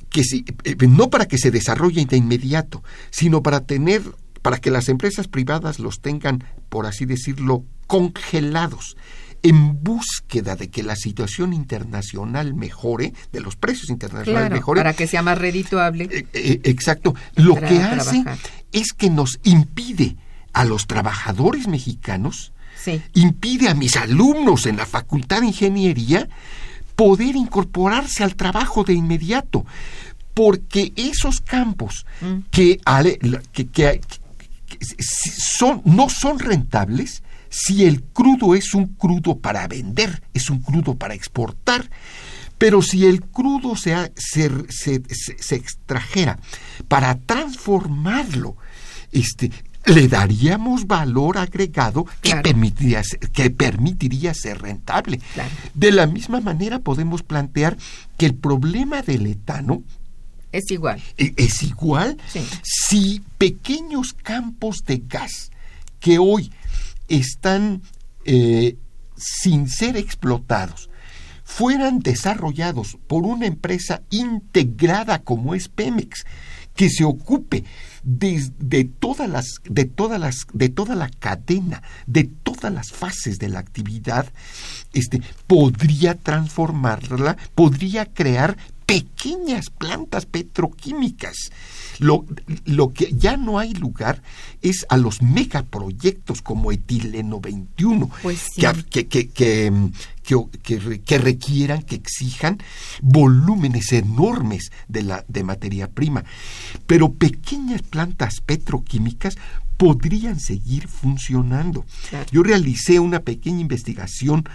que 0.10 0.24
si, 0.24 0.46
eh, 0.64 0.76
no 0.88 1.10
para 1.10 1.28
que 1.28 1.40
se 1.40 1.50
desarrollen 1.50 2.08
de 2.08 2.18
inmediato, 2.18 2.84
sino 3.10 3.42
para 3.42 3.62
tener 3.62 4.04
para 4.44 4.60
que 4.60 4.70
las 4.70 4.88
empresas 4.90 5.28
privadas 5.28 5.80
los 5.80 6.00
tengan, 6.02 6.44
por 6.70 6.86
así 6.86 7.06
decirlo, 7.06 7.64
congelados 7.88 8.96
en 9.42 9.84
búsqueda 9.84 10.56
de 10.56 10.70
que 10.70 10.84
la 10.84 10.96
situación 10.96 11.52
internacional 11.52 12.54
mejore, 12.54 13.14
de 13.34 13.42
los 13.42 13.56
precios 13.58 13.90
internacionales 13.90 14.48
Claro, 14.50 14.56
mejore. 14.56 14.80
para 14.80 14.94
que 14.94 15.08
sea 15.08 15.22
más 15.22 15.38
redituable. 15.38 16.06
Eh, 16.12 16.26
eh, 16.34 16.62
exacto. 16.64 17.14
Lo 17.36 17.56
que 17.56 17.66
hace 17.82 18.22
trabajar. 18.24 18.38
es 18.72 18.94
que 18.94 19.10
nos 19.10 19.40
impide 19.44 20.16
a 20.54 20.64
los 20.66 20.88
trabajadores 20.88 21.68
mexicanos, 21.68 22.54
Sí. 22.82 23.02
impide 23.16 23.68
a 23.70 23.74
mis 23.76 23.98
alumnos 23.98 24.66
en 24.66 24.78
la 24.78 24.86
Facultad 24.86 25.42
de 25.42 25.48
Ingeniería 25.48 26.28
poder 26.96 27.36
incorporarse 27.36 28.24
al 28.24 28.36
trabajo 28.36 28.84
de 28.84 28.94
inmediato, 28.94 29.66
porque 30.34 30.94
esos 30.96 31.42
campos 31.42 32.06
Mm. 32.22 32.38
que, 32.50 32.80
que- 33.52 33.68
que- 33.68 34.00
son, 35.00 35.82
no 35.86 36.10
son 36.10 36.40
rentables 36.40 37.24
si 37.50 37.86
el 37.86 38.02
crudo 38.04 38.56
es 38.56 38.74
un 38.74 38.88
crudo 38.88 39.38
para 39.38 39.68
vender, 39.68 40.24
es 40.34 40.50
un 40.50 40.60
crudo 40.60 40.96
para 40.96 41.14
exportar. 41.14 41.90
Pero 42.58 42.82
si 42.82 43.06
el 43.06 43.22
crudo 43.22 43.76
se, 43.76 43.94
ha- 43.94 44.12
se, 44.16 44.50
se- 44.70 45.04
se- 45.10 45.38
se 45.38 45.56
extrajera 45.56 46.40
para 46.88 47.16
transformarlo, 47.20 48.56
este, 49.12 49.52
le 49.86 50.08
daríamos 50.08 50.88
valor 50.88 51.38
agregado 51.38 52.06
que, 52.22 52.32
permitiría, 52.42 53.04
ser- 53.04 53.20
que 53.20 53.50
permitiría 53.50 54.34
ser 54.34 54.62
rentable. 54.62 55.20
Claro. 55.34 55.50
De 55.74 55.92
la 55.92 56.08
misma 56.08 56.40
manera 56.42 56.80
podemos 56.80 57.22
plantear 57.22 57.78
que 58.18 58.26
el 58.28 58.36
problema 58.36 59.02
del 59.02 59.28
etano 59.28 59.84
Es 60.54 60.72
igual. 60.72 61.02
e- 61.18 61.34
es 61.36 61.62
igual 61.64 62.18
Sí. 62.32 62.40
si 62.64 63.22
pequeños 63.38 64.14
campos 64.14 64.84
de 64.86 65.04
gas 65.06 65.52
que 66.00 66.20
hoy 66.20 66.52
están 67.10 67.82
eh, 68.26 68.78
sin 69.18 69.68
ser 69.68 69.98
explotados 69.98 70.90
fueran 71.44 72.00
desarrollados 72.00 72.98
por 73.08 73.24
una 73.24 73.46
empresa 73.48 74.02
integrada 74.10 75.20
como 75.20 75.54
es 75.56 75.68
Pemex 75.68 76.24
que 76.74 76.90
se 76.90 77.04
ocupe 77.04 77.64
de, 78.04 78.50
de 78.58 78.86
todas 78.86 79.30
las 79.30 79.46
de 79.66 79.86
todas 79.86 80.20
las 80.20 80.48
de 80.54 80.70
toda 80.70 80.96
la 80.96 81.10
cadena 81.10 81.84
de 82.08 82.24
todas 82.24 82.74
las 82.74 82.92
fases 82.92 83.38
de 83.40 83.50
la 83.50 83.60
actividad 83.60 84.32
este 84.94 85.22
podría 85.48 86.16
transformarla 86.16 87.38
podría 87.56 88.06
crear 88.06 88.58
pequeñas 88.86 89.70
plantas 89.70 90.26
petroquímicas 90.26 91.36
lo, 92.00 92.26
lo 92.66 92.92
que 92.92 93.14
ya 93.14 93.38
no 93.38 93.60
hay 93.60 93.74
lugar 93.74 94.22
es 94.62 94.86
a 94.90 94.98
los 94.98 95.22
megaproyectos 95.22 96.42
como 96.42 96.72
etileno 96.72 97.40
21 97.40 98.10
Pues 98.24 98.40
sí. 98.56 98.62
que, 98.62 98.84
que, 98.90 99.08
que, 99.08 99.30
que, 99.30 99.72
mm, 99.72 99.92
que- 100.24 100.60
que 100.64 100.80
re- 100.80 101.02
que 101.02 101.18
requieran, 101.20 101.84
que 101.84 101.96
exijan 101.96 102.58
volúmenes 103.02 103.92
enormes 103.94 104.72
de, 104.88 105.04
la, 105.04 105.24
de 105.28 105.44
materia 105.44 105.88
prima. 105.90 106.24
Pero 106.88 107.14
pequeñas 107.14 107.82
plantas 107.84 108.42
petroquímicas 108.42 109.36
podrían 109.78 110.40
seguir 110.40 110.88
funcionando. 110.88 111.86
Claro. 112.10 112.26
Yo 112.32 112.42
realicé 112.44 113.00
una 113.00 113.20
pequeña 113.20 113.60
investigación 113.62 114.46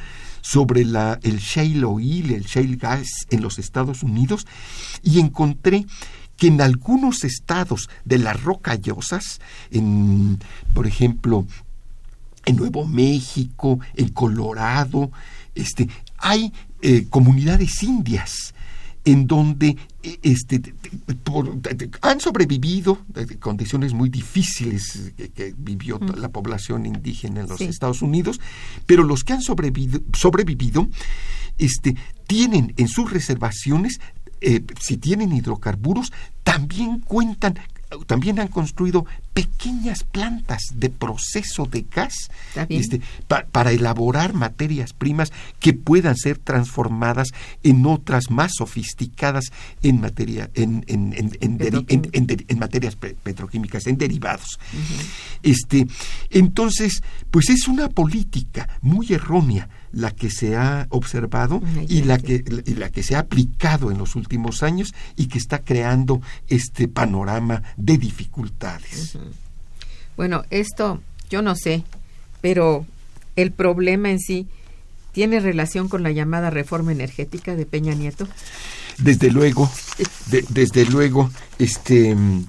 sobre 0.49 0.81
el 0.81 1.39
shale 1.41 1.85
oil, 1.85 2.31
el 2.31 2.45
shale 2.45 2.77
gas 2.77 3.27
en 3.29 3.43
los 3.43 3.59
Estados 3.59 4.03
Unidos 4.03 4.47
y 5.03 5.21
encontré 5.21 5.85
que 6.39 6.47
en 6.47 6.63
algunos 6.63 7.25
estados 7.25 7.91
de 8.07 8.19
las 8.19 8.43
rocallosas, 8.43 9.41
en, 9.71 10.39
por 10.73 10.87
ejemplo, 10.87 11.47
en 12.47 12.57
Nuevo 12.57 12.87
México, 12.87 13.79
en 13.95 14.09
Colorado, 14.09 15.11
este, 15.55 15.91
hay 16.17 16.51
eh, 16.81 17.09
comunidades 17.11 17.83
indias 17.83 18.55
en 19.05 19.27
donde 19.27 19.77
eh, 20.03 20.19
este, 20.23 20.61
por- 21.25 21.59
han 22.03 22.21
sobrevivido 22.21 22.99
de 23.09 23.27
de 23.27 23.39
condiciones 23.39 23.93
muy 23.95 24.09
difíciles 24.09 25.13
que, 25.17 25.29
que 25.31 25.55
vivió 25.57 25.99
la 26.17 26.29
población 26.29 26.87
indígena 26.87 27.41
en 27.41 27.49
los 27.49 27.59
Sí. 27.59 27.65
Estados 27.65 28.03
Unidos, 28.03 28.41
pero 28.87 29.03
los 29.05 29.25
que 29.25 29.33
han 29.35 29.43
sobrevivido, 29.43 30.01
sobrevivido 30.13 30.89
este, 31.59 31.97
tienen 32.27 32.75
en 32.77 32.89
sus 32.89 33.11
reservaciones, 33.11 34.01
eh, 34.41 34.63
si 34.81 34.97
tienen 34.97 35.33
hidrocarburos, 35.33 36.13
también 36.45 37.01
cuentan, 37.01 37.55
también 38.07 38.39
han 38.39 38.49
construido 38.49 39.07
pequeñas 39.33 40.05
plantas 40.05 40.61
de 40.75 40.91
proceso 40.91 41.65
de 41.67 41.87
gas 41.91 42.31
este, 42.69 43.01
pa- 43.27 43.47
para 43.51 43.73
elaborar 43.73 44.35
materias 44.35 44.93
primas 44.93 45.33
que 45.61 45.73
puedan 45.73 46.17
ser 46.17 46.39
transformadas 46.39 47.29
en 47.63 47.87
otras 47.87 48.31
más 48.31 48.53
sofisticadas 48.57 49.47
en 49.83 50.01
materia 50.01 50.51
en, 50.55 50.85
en- 50.87 51.15
en- 51.15 52.45
en 52.49 52.59
materias 52.59 52.97
pe- 52.97 53.15
petroquímicas 53.23 53.87
en 53.87 53.97
derivados. 53.99 54.59
Este 55.43 55.87
entonces 56.31 57.03
pues 57.31 57.49
es 57.51 57.69
una 57.69 57.89
política 57.89 58.69
muy 58.83 59.13
errónea 59.13 59.69
la 59.93 60.11
que 60.11 60.31
se 60.31 60.57
ha 60.57 60.87
observado 60.91 61.61
Ay, 61.77 61.87
y 61.89 62.03
la 62.03 62.19
que 62.19 62.45
y 62.67 62.75
la 62.75 62.91
que 62.91 63.03
se 63.03 63.17
ha 63.17 63.21
aplicado 63.21 63.91
en 63.91 63.99
los 63.99 64.17
últimos 64.17 64.63
años 64.63 64.93
y 65.17 65.27
que 65.29 65.39
está 65.39 65.61
creando 65.61 66.21
este 66.49 66.89
panorama 66.89 67.63
de 67.77 67.99
dificultades 67.99 69.17
Bueno, 70.17 70.45
esto 70.51 71.01
yo 71.31 71.43
no 71.43 71.55
sé, 71.57 71.85
pero 72.41 72.87
el 73.37 73.53
problema 73.53 74.11
en 74.11 74.19
sí 74.19 74.47
tiene 75.13 75.41
relación 75.41 75.89
con 75.89 76.03
la 76.03 76.11
llamada 76.13 76.51
reforma 76.51 76.93
energética 76.93 77.55
de 77.57 77.67
Peña 77.67 77.95
Nieto. 77.95 78.29
desde 78.99 79.31
luego 79.31 79.71
de- 80.31 80.45
desde 80.51 80.85
luego 80.87 81.31
este 81.59 82.15
mm, 82.15 82.47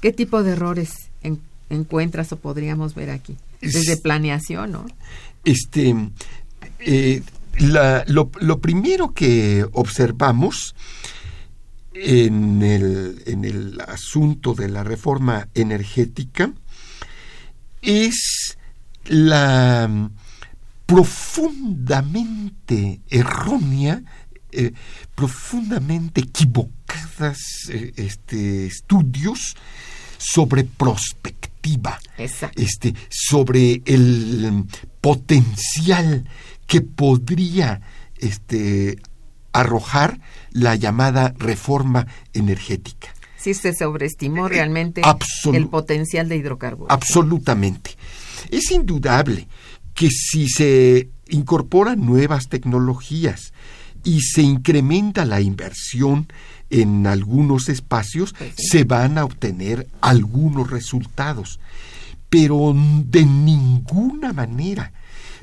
¿Qué 0.00 0.12
tipo 0.12 0.42
de 0.42 0.52
errores 0.52 0.90
en- 1.22 1.40
encuentras 1.68 2.32
o 2.32 2.36
podríamos 2.38 2.94
ver 2.94 3.10
aquí? 3.10 3.36
Desde 3.60 3.92
Es- 3.94 4.00
planeación, 4.00 4.72
¿no? 4.72 4.86
este 5.44 5.94
eh, 6.80 7.22
la- 7.58 8.04
lo, 8.08 8.30
lo 8.40 8.60
primero 8.60 9.12
que 9.12 9.64
observamos 9.72 10.74
en 11.92 12.62
el, 12.62 13.22
en 13.26 13.44
el 13.44 13.80
asunto 13.86 14.54
de 14.54 14.68
la 14.68 14.84
reforma 14.84 15.48
energética 15.54 16.52
es 17.82 18.56
la 19.06 19.88
mm, 19.88 20.10
profundamente 20.86 23.00
errónea, 23.08 24.02
eh, 24.52 24.72
profundamente 25.14 26.20
equivocadas 26.22 27.38
eh, 27.68 27.92
este, 27.96 28.66
estudios 28.66 29.56
sobre 30.18 30.64
prospectiva 30.64 31.98
Exacto. 32.18 32.60
este, 32.60 32.94
sobre 33.08 33.82
el 33.84 34.50
mm, 34.52 34.66
potencial 35.00 36.24
que 36.70 36.82
podría 36.82 37.80
este, 38.18 38.96
arrojar 39.52 40.20
la 40.52 40.76
llamada 40.76 41.34
reforma 41.36 42.06
energética. 42.32 43.08
Sí 43.36 43.54
se 43.54 43.74
sobreestimó 43.74 44.46
Eh, 44.46 44.50
realmente 44.50 45.02
absolu- 45.02 45.56
el 45.56 45.66
potencial 45.66 46.28
de 46.28 46.36
hidrocarburos. 46.36 46.92
Absolutamente. 46.92 47.96
Es 48.50 48.70
indudable 48.70 49.48
que 49.94 50.10
si 50.10 50.48
se 50.48 51.08
incorporan 51.28 52.06
nuevas 52.06 52.48
tecnologías 52.48 53.52
y 54.04 54.20
se 54.20 54.42
incrementa 54.42 55.24
la 55.24 55.40
inversión 55.40 56.28
en 56.70 57.08
algunos 57.08 57.68
espacios, 57.68 58.32
Pues 58.38 58.52
sí. 58.56 58.68
se 58.68 58.84
van 58.84 59.18
a 59.18 59.24
obtener 59.24 59.88
algunos 60.00 60.70
resultados. 60.70 61.58
Pero 62.28 62.72
de 62.76 63.24
ninguna 63.26 64.32
manera 64.32 64.92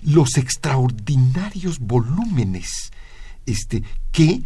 los 0.04 0.38
extraordinarios 0.38 1.80
volúmenes 1.80 2.92
este, 3.46 3.84
que 4.12 4.42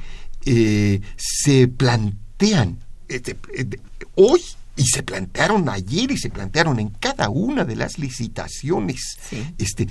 eh, 0.46 1.02
se 1.18 1.68
plantean 1.68 2.80
este, 3.08 3.38
eh, 3.56 3.68
hoy 4.16 4.42
y 4.78 4.86
se 4.86 5.04
plantearon 5.04 5.68
ayer 5.70 6.12
y 6.12 6.18
se 6.18 6.30
plantearon 6.30 6.80
en 6.80 6.90
cada 6.90 7.30
una 7.30 7.66
de 7.66 7.76
las 7.76 8.00
licitaciones. 8.00 9.18
Sí. 9.30 9.44
Este, 9.58 9.88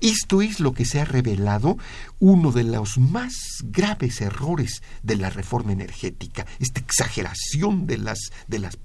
esto 0.00 0.40
es 0.42 0.58
lo 0.58 0.72
que 0.72 0.86
se 0.86 1.00
ha 1.00 1.04
revelado 1.04 1.76
uno 2.18 2.50
de 2.50 2.64
los 2.64 2.96
más 2.98 3.34
graves 3.62 4.20
errores 4.22 4.82
de 5.02 5.16
la 5.16 5.28
reforma 5.30 5.72
energética, 5.72 6.46
esta 6.60 6.80
exageración 6.80 7.86
de 7.86 7.98
las 7.98 8.18
de 8.48 8.58
las 8.58 8.78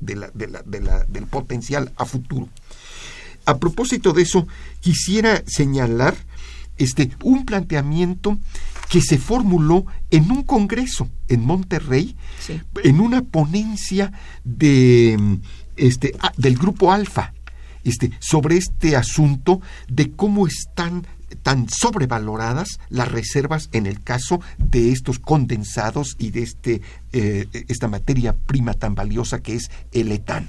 de 0.00 0.16
la- 0.16 0.30
de 0.32 0.46
la- 0.48 0.62
de 0.62 0.80
la- 0.80 1.04
del 1.04 1.26
potencial 1.26 1.92
a 1.96 2.06
futuro. 2.06 2.48
A 3.46 3.58
propósito 3.58 4.12
de 4.12 4.22
eso, 4.22 4.46
quisiera 4.80 5.42
señalar 5.46 6.16
este, 6.76 7.10
un 7.22 7.44
planteamiento 7.44 8.38
que 8.88 9.00
se 9.00 9.18
formuló 9.18 9.86
en 10.10 10.30
un 10.30 10.42
congreso 10.42 11.08
en 11.28 11.44
Monterrey, 11.44 12.16
Sí. 12.40 12.60
en 12.82 13.00
una 13.00 13.22
ponencia 13.22 14.12
de, 14.44 15.38
este, 15.76 16.14
del 16.36 16.56
grupo 16.56 16.92
Alfa, 16.92 17.32
este, 17.84 18.10
sobre 18.18 18.56
este 18.56 18.96
asunto 18.96 19.60
de 19.88 20.10
cómo 20.12 20.46
están 20.46 21.06
están 21.30 21.68
sobrevaloradas 21.68 22.78
las 22.90 23.10
reservas 23.10 23.68
en 23.72 23.86
el 23.86 24.02
caso 24.02 24.40
de 24.58 24.92
estos 24.92 25.18
condensados 25.18 26.14
y 26.18 26.30
de 26.30 26.42
este, 26.44 26.80
eh, 27.12 27.46
esta 27.68 27.88
materia 27.88 28.36
prima 28.36 28.74
tan 28.74 28.94
valiosa 28.94 29.40
que 29.40 29.56
es 29.56 29.70
el 29.92 30.12
etano. 30.12 30.46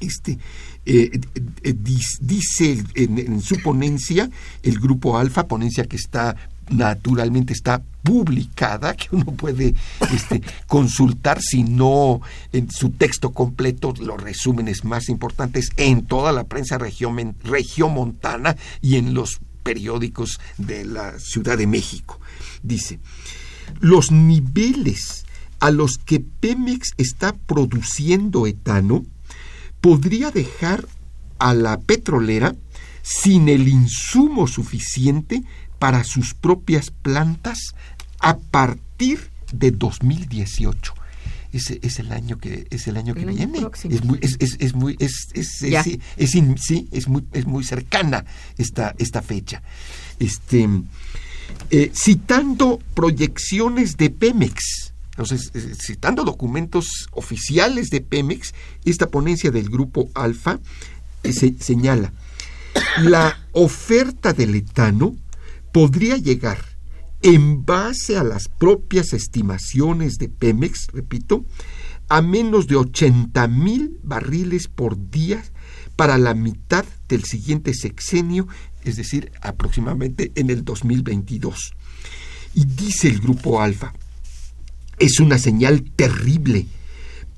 Este, 0.00 0.38
eh, 0.84 1.20
eh, 1.62 1.74
dice 2.20 2.84
en, 2.94 3.40
su 3.40 3.60
ponencia 3.62 4.30
el 4.62 4.78
grupo 4.78 5.18
Alfa, 5.18 5.46
ponencia 5.46 5.84
que 5.84 5.96
está 5.96 6.36
naturalmente 6.68 7.52
está 7.52 7.80
publicada, 8.02 8.94
que 8.94 9.08
uno 9.12 9.26
puede 9.26 9.74
este, 10.12 10.42
consultar, 10.66 11.40
si 11.40 11.62
no 11.62 12.20
en 12.52 12.70
su 12.70 12.90
texto 12.90 13.32
completo, 13.32 13.94
los 14.00 14.20
resúmenes 14.20 14.84
más 14.84 15.08
importantes 15.08 15.70
en 15.76 16.06
toda 16.06 16.32
la 16.32 16.44
prensa 16.44 16.78
regiomontana 16.78 18.56
y 18.80 18.96
en 18.96 19.14
los 19.14 19.40
periódicos 19.62 20.40
de 20.58 20.84
la 20.84 21.18
Ciudad 21.18 21.58
de 21.58 21.66
México. 21.66 22.20
Dice, 22.62 23.00
los 23.80 24.10
niveles 24.10 25.24
a 25.58 25.70
los 25.70 25.98
que 25.98 26.20
Pemex 26.20 26.92
está 26.98 27.34
produciendo 27.34 28.46
etano 28.46 29.04
podría 29.80 30.30
dejar 30.30 30.86
a 31.38 31.54
la 31.54 31.78
petrolera 31.78 32.54
sin 33.02 33.48
el 33.48 33.68
insumo 33.68 34.46
suficiente 34.46 35.42
para 35.78 36.04
sus 36.04 36.34
propias 36.34 36.90
plantas 36.90 37.74
a 38.18 38.38
partir 38.38 39.30
de 39.52 39.70
2018. 39.70 40.94
Ese 41.52 41.78
es 41.82 41.98
el 42.00 42.12
año 42.12 42.38
que 42.38 42.66
es 42.70 42.86
el 42.86 42.96
año 42.96 43.14
que 43.14 43.24
viene. 43.24 43.66
Es 43.88 44.04
muy 44.04 44.18
es, 44.20 44.36
es, 44.58 44.74
muy 44.74 44.96
es, 44.98 45.28
es, 45.34 45.58
sí, 45.58 46.88
es 46.90 47.08
muy 47.08 47.24
es 47.32 47.46
muy 47.46 47.64
cercana 47.64 48.24
esta 48.58 48.94
esta 48.98 49.22
fecha. 49.22 49.62
Este 50.18 50.68
eh, 51.70 51.92
citando 51.94 52.80
proyecciones 52.94 53.96
de 53.96 54.10
Pemex, 54.10 54.85
entonces, 55.16 55.50
eh, 55.54 55.74
citando 55.80 56.24
documentos 56.24 57.08
oficiales 57.12 57.88
de 57.88 58.02
Pemex, 58.02 58.52
esta 58.84 59.08
ponencia 59.08 59.50
del 59.50 59.70
grupo 59.70 60.10
Alfa 60.14 60.60
eh, 61.22 61.32
se, 61.32 61.56
señala 61.58 62.12
la 62.98 63.38
oferta 63.52 64.32
del 64.32 64.54
etano 64.54 65.16
podría 65.72 66.16
llegar 66.16 66.58
en 67.22 67.64
base 67.64 68.16
a 68.16 68.22
las 68.22 68.48
propias 68.48 69.12
estimaciones 69.12 70.18
de 70.18 70.28
Pemex, 70.28 70.88
repito, 70.92 71.44
a 72.08 72.22
menos 72.22 72.66
de 72.66 72.76
80 72.76 73.48
mil 73.48 73.98
barriles 74.02 74.68
por 74.68 75.10
día 75.10 75.42
para 75.96 76.18
la 76.18 76.34
mitad 76.34 76.84
del 77.08 77.24
siguiente 77.24 77.72
sexenio, 77.74 78.46
es 78.84 78.96
decir, 78.96 79.32
aproximadamente 79.40 80.30
en 80.34 80.50
el 80.50 80.64
2022. 80.64 81.72
Y 82.54 82.64
dice 82.66 83.08
el 83.08 83.20
grupo 83.20 83.60
Alfa, 83.60 83.92
es 84.98 85.20
una 85.20 85.38
señal 85.38 85.82
terrible 85.96 86.66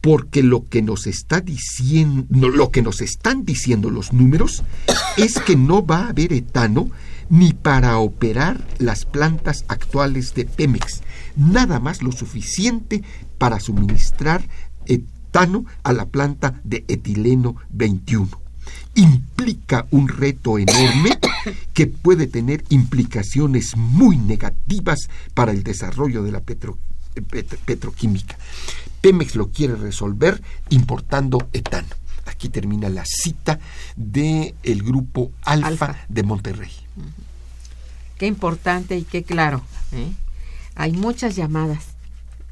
porque 0.01 0.43
lo 0.43 0.69
que 0.69 0.83
nos 0.83 1.07
está 1.07 1.41
diciendo, 1.41 2.49
lo 2.49 2.71
que 2.71 2.83
nos 2.83 3.01
están 3.01 3.45
diciendo 3.45 3.91
los 3.91 4.13
números 4.13 4.63
es 5.17 5.39
que 5.41 5.57
no 5.57 5.85
va 5.85 6.05
a 6.05 6.09
haber 6.11 6.33
etano 6.33 6.91
ni 7.31 7.53
para 7.53 7.99
operar 7.99 8.67
las 8.79 9.05
plantas 9.05 9.65
actuales 9.69 10.35
de 10.35 10.45
Pemex, 10.47 11.03
nada 11.37 11.79
más 11.79 12.03
lo 12.03 12.13
suficiente 12.13 13.03
para 13.37 13.61
suministrar 13.61 14.49
etano 14.87 15.67
a 15.83 15.93
la 15.93 16.07
planta 16.07 16.61
de 16.65 16.85
etileno 16.89 17.57
21. 17.71 18.29
Implica 18.95 19.87
un 19.91 20.09
reto 20.09 20.59
enorme 20.59 21.19
que 21.75 21.87
puede 21.87 22.27
tener 22.27 22.65
implicaciones 22.71 23.77
muy 23.77 24.17
negativas 24.17 25.09
para 25.35 25.53
el 25.53 25.63
desarrollo 25.63 26.23
de 26.23 26.33
la 26.33 26.41
petroquímica. 27.23 28.37
Pemex 29.01 29.37
lo 29.37 29.51
quiere 29.51 29.77
resolver 29.77 30.43
importando 30.71 31.49
etano. 31.53 31.89
Aquí 32.27 32.49
termina 32.49 32.89
la 32.89 33.05
cita 33.07 33.59
del 33.97 34.55
el 34.63 34.83
grupo 34.83 35.33
Alfa, 35.43 35.97
de 36.09 36.23
Monterrey. 36.23 36.71
Qué 38.19 38.27
importante 38.27 38.97
y 38.97 39.03
qué 39.03 39.23
claro. 39.23 39.63
¿eh? 39.93 40.13
Hay 40.75 40.93
muchas 40.93 41.37
llamadas, 41.37 41.85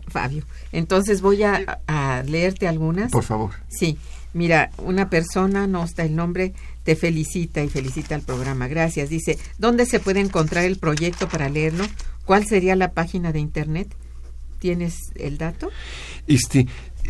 Fabio. 0.08 0.44
Entonces 0.72 1.20
voy 1.20 1.42
a, 1.42 1.80
a, 1.86 2.22
leerte 2.22 2.68
algunas. 2.68 3.12
Por 3.12 3.24
favor. 3.24 3.50
Sí. 3.68 3.98
Mira, 4.32 4.70
una 4.78 5.08
persona, 5.08 5.66
no 5.66 5.82
está 5.82 6.04
el 6.04 6.14
nombre, 6.14 6.52
te 6.84 6.94
felicita 6.94 7.62
y 7.62 7.70
felicita 7.70 8.14
al 8.14 8.20
programa. 8.20 8.68
Gracias. 8.68 9.08
Dice, 9.08 9.38
¿dónde 9.58 9.86
se 9.86 9.98
puede 9.98 10.20
encontrar 10.20 10.64
el 10.64 10.78
proyecto 10.78 11.28
para 11.28 11.48
leerlo? 11.48 11.86
¿Cuál 12.26 12.46
sería 12.46 12.76
la 12.76 12.92
página 12.92 13.32
de 13.32 13.40
internet? 13.40 13.94
¿Tienes 14.58 14.94
el 15.14 15.38
dato? 15.38 15.70
Este, 16.26 16.66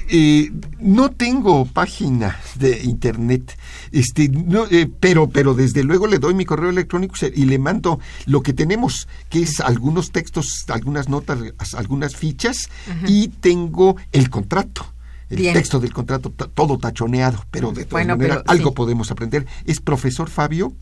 eh, 0.08 0.52
no 0.78 1.10
tengo 1.10 1.64
página 1.64 2.38
de 2.56 2.82
internet, 2.84 3.56
este, 3.92 4.28
no, 4.28 4.66
eh, 4.70 4.88
pero, 5.00 5.28
pero 5.28 5.54
desde 5.54 5.82
luego 5.82 6.06
le 6.06 6.18
doy 6.18 6.34
mi 6.34 6.44
correo 6.44 6.70
electrónico 6.70 7.14
y 7.34 7.44
le 7.44 7.58
mando 7.58 7.98
lo 8.26 8.42
que 8.42 8.52
tenemos, 8.52 9.08
que 9.28 9.42
es 9.42 9.60
algunos 9.60 10.12
textos, 10.12 10.64
algunas 10.68 11.08
notas, 11.08 11.38
algunas 11.74 12.14
fichas 12.14 12.68
y 13.06 13.28
tengo 13.28 13.96
el 14.12 14.30
contrato. 14.30 14.86
El 15.28 15.52
texto 15.52 15.80
del 15.80 15.92
contrato 15.92 16.30
todo 16.30 16.78
tachoneado, 16.78 17.44
pero 17.50 17.72
de 17.72 17.84
todas 17.84 18.06
maneras 18.06 18.42
algo 18.46 18.74
podemos 18.74 19.10
aprender. 19.10 19.44
Es 19.64 19.80
profesor 19.80 20.30
Fabio, 20.30 20.72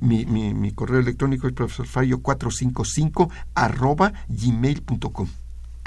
mi, 0.00 0.24
mi, 0.24 0.54
mi 0.54 0.70
correo 0.70 1.00
electrónico 1.00 1.48
es 1.48 1.52
profesor 1.52 1.86
Fabio 1.86 2.22
455 2.22 3.28
arroba 3.56 4.12
gmail.com. 4.28 5.28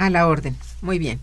A 0.02 0.10
la 0.10 0.26
orden, 0.26 0.56
muy 0.80 0.98
bien. 0.98 1.20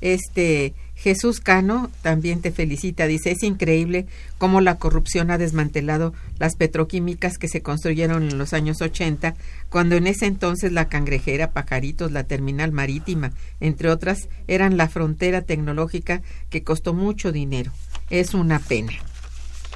Este 0.00 0.72
Jesús 0.94 1.40
Cano 1.40 1.90
también 2.00 2.40
te 2.42 2.52
felicita, 2.52 3.08
dice, 3.08 3.32
es 3.32 3.42
increíble 3.42 4.06
cómo 4.38 4.60
la 4.60 4.76
corrupción 4.76 5.32
ha 5.32 5.38
desmantelado 5.38 6.14
las 6.38 6.54
petroquímicas 6.54 7.38
que 7.38 7.48
se 7.48 7.60
construyeron 7.60 8.22
en 8.22 8.38
los 8.38 8.52
años 8.52 8.82
80, 8.82 9.34
cuando 9.68 9.96
en 9.96 10.06
ese 10.06 10.26
entonces 10.26 10.70
la 10.70 10.88
cangrejera, 10.88 11.50
Pajaritos, 11.50 12.12
la 12.12 12.22
terminal 12.22 12.70
marítima, 12.70 13.32
entre 13.58 13.90
otras, 13.90 14.28
eran 14.46 14.76
la 14.76 14.88
frontera 14.88 15.42
tecnológica 15.42 16.22
que 16.50 16.62
costó 16.62 16.94
mucho 16.94 17.32
dinero. 17.32 17.72
Es 18.10 18.32
una 18.32 18.60
pena. 18.60 18.92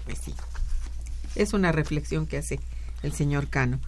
Pues. 0.04 0.20
Es 1.34 1.54
una 1.54 1.72
reflexión 1.72 2.28
que 2.28 2.36
hace 2.36 2.60
el 3.02 3.14
señor 3.14 3.48
Cano. 3.48 3.80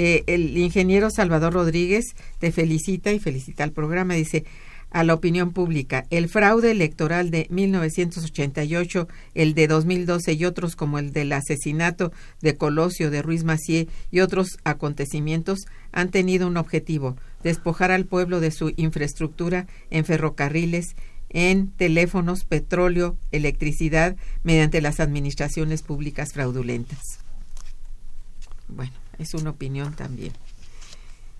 Eh, 0.00 0.22
el 0.28 0.56
ingeniero 0.56 1.10
Salvador 1.10 1.54
Rodríguez 1.54 2.14
te 2.38 2.52
felicita 2.52 3.10
y 3.10 3.18
felicita 3.18 3.64
al 3.64 3.72
programa. 3.72 4.14
Dice, 4.14 4.44
a 4.90 5.02
la 5.02 5.12
opinión 5.12 5.52
pública. 5.52 6.06
El 6.10 6.28
fraude 6.28 6.70
electoral 6.70 7.32
de 7.32 7.48
1988, 7.50 9.08
el 9.34 9.54
de 9.54 9.66
2012 9.66 10.32
y 10.34 10.44
otros 10.44 10.76
como 10.76 11.00
el 11.00 11.12
del 11.12 11.32
asesinato 11.32 12.12
de 12.40 12.56
Colosio 12.56 13.10
de 13.10 13.22
Ruiz 13.22 13.42
Macié 13.42 13.88
y 14.12 14.20
otros 14.20 14.58
acontecimientos 14.62 15.66
han 15.90 16.12
tenido 16.12 16.46
un 16.46 16.58
objetivo, 16.58 17.16
despojar 17.42 17.90
al 17.90 18.06
pueblo 18.06 18.38
de 18.38 18.52
su 18.52 18.72
infraestructura 18.76 19.66
en 19.90 20.04
ferrocarriles, 20.04 20.94
en 21.28 21.72
teléfonos, 21.72 22.44
petróleo, 22.44 23.16
electricidad, 23.32 24.14
mediante 24.44 24.80
las 24.80 25.00
administraciones 25.00 25.82
públicas 25.82 26.32
fraudulentas. 26.32 27.02
Bueno, 28.68 28.92
es 29.18 29.34
una 29.34 29.50
opinión 29.50 29.94
también. 29.94 30.32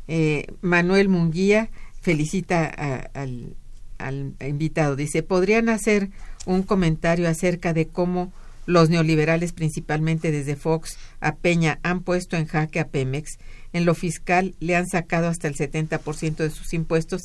Eh, 0.07 0.47
Manuel 0.63 1.09
Munguía 1.09 1.71
felicita 2.01 2.65
al, 2.67 3.55
al 3.99 4.35
invitado. 4.41 4.97
Dice, 4.97 5.23
¿podrían 5.23 5.69
hacer 5.69 6.11
un 6.47 6.63
comentario 6.63 7.29
acerca 7.29 7.73
de 7.73 7.87
cómo 7.87 8.33
los 8.67 8.91
neoliberales, 8.91 9.53
principalmente 9.53 10.31
desde 10.31 10.57
Fox 10.57 10.99
a 11.21 11.37
Peña, 11.37 11.79
han 11.83 12.03
puesto 12.03 12.37
en 12.37 12.47
jaque 12.47 12.81
a 12.81 12.89
Pemex? 12.89 13.39
En 13.73 13.85
lo 13.85 13.95
fiscal 13.95 14.55
le 14.61 14.77
han 14.77 14.87
sacado 14.87 15.29
hasta 15.29 15.49
el 15.49 15.55
70% 15.55 16.37
de 16.37 16.51
sus 16.51 16.73
impuestos 16.73 17.23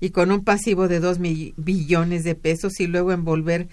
y 0.00 0.10
con 0.10 0.30
un 0.30 0.44
pasivo 0.44 0.88
de 0.88 1.00
2 1.00 1.18
billones 1.56 2.24
de 2.24 2.34
pesos 2.34 2.80
y 2.80 2.86
luego 2.86 3.12
envolver 3.12 3.68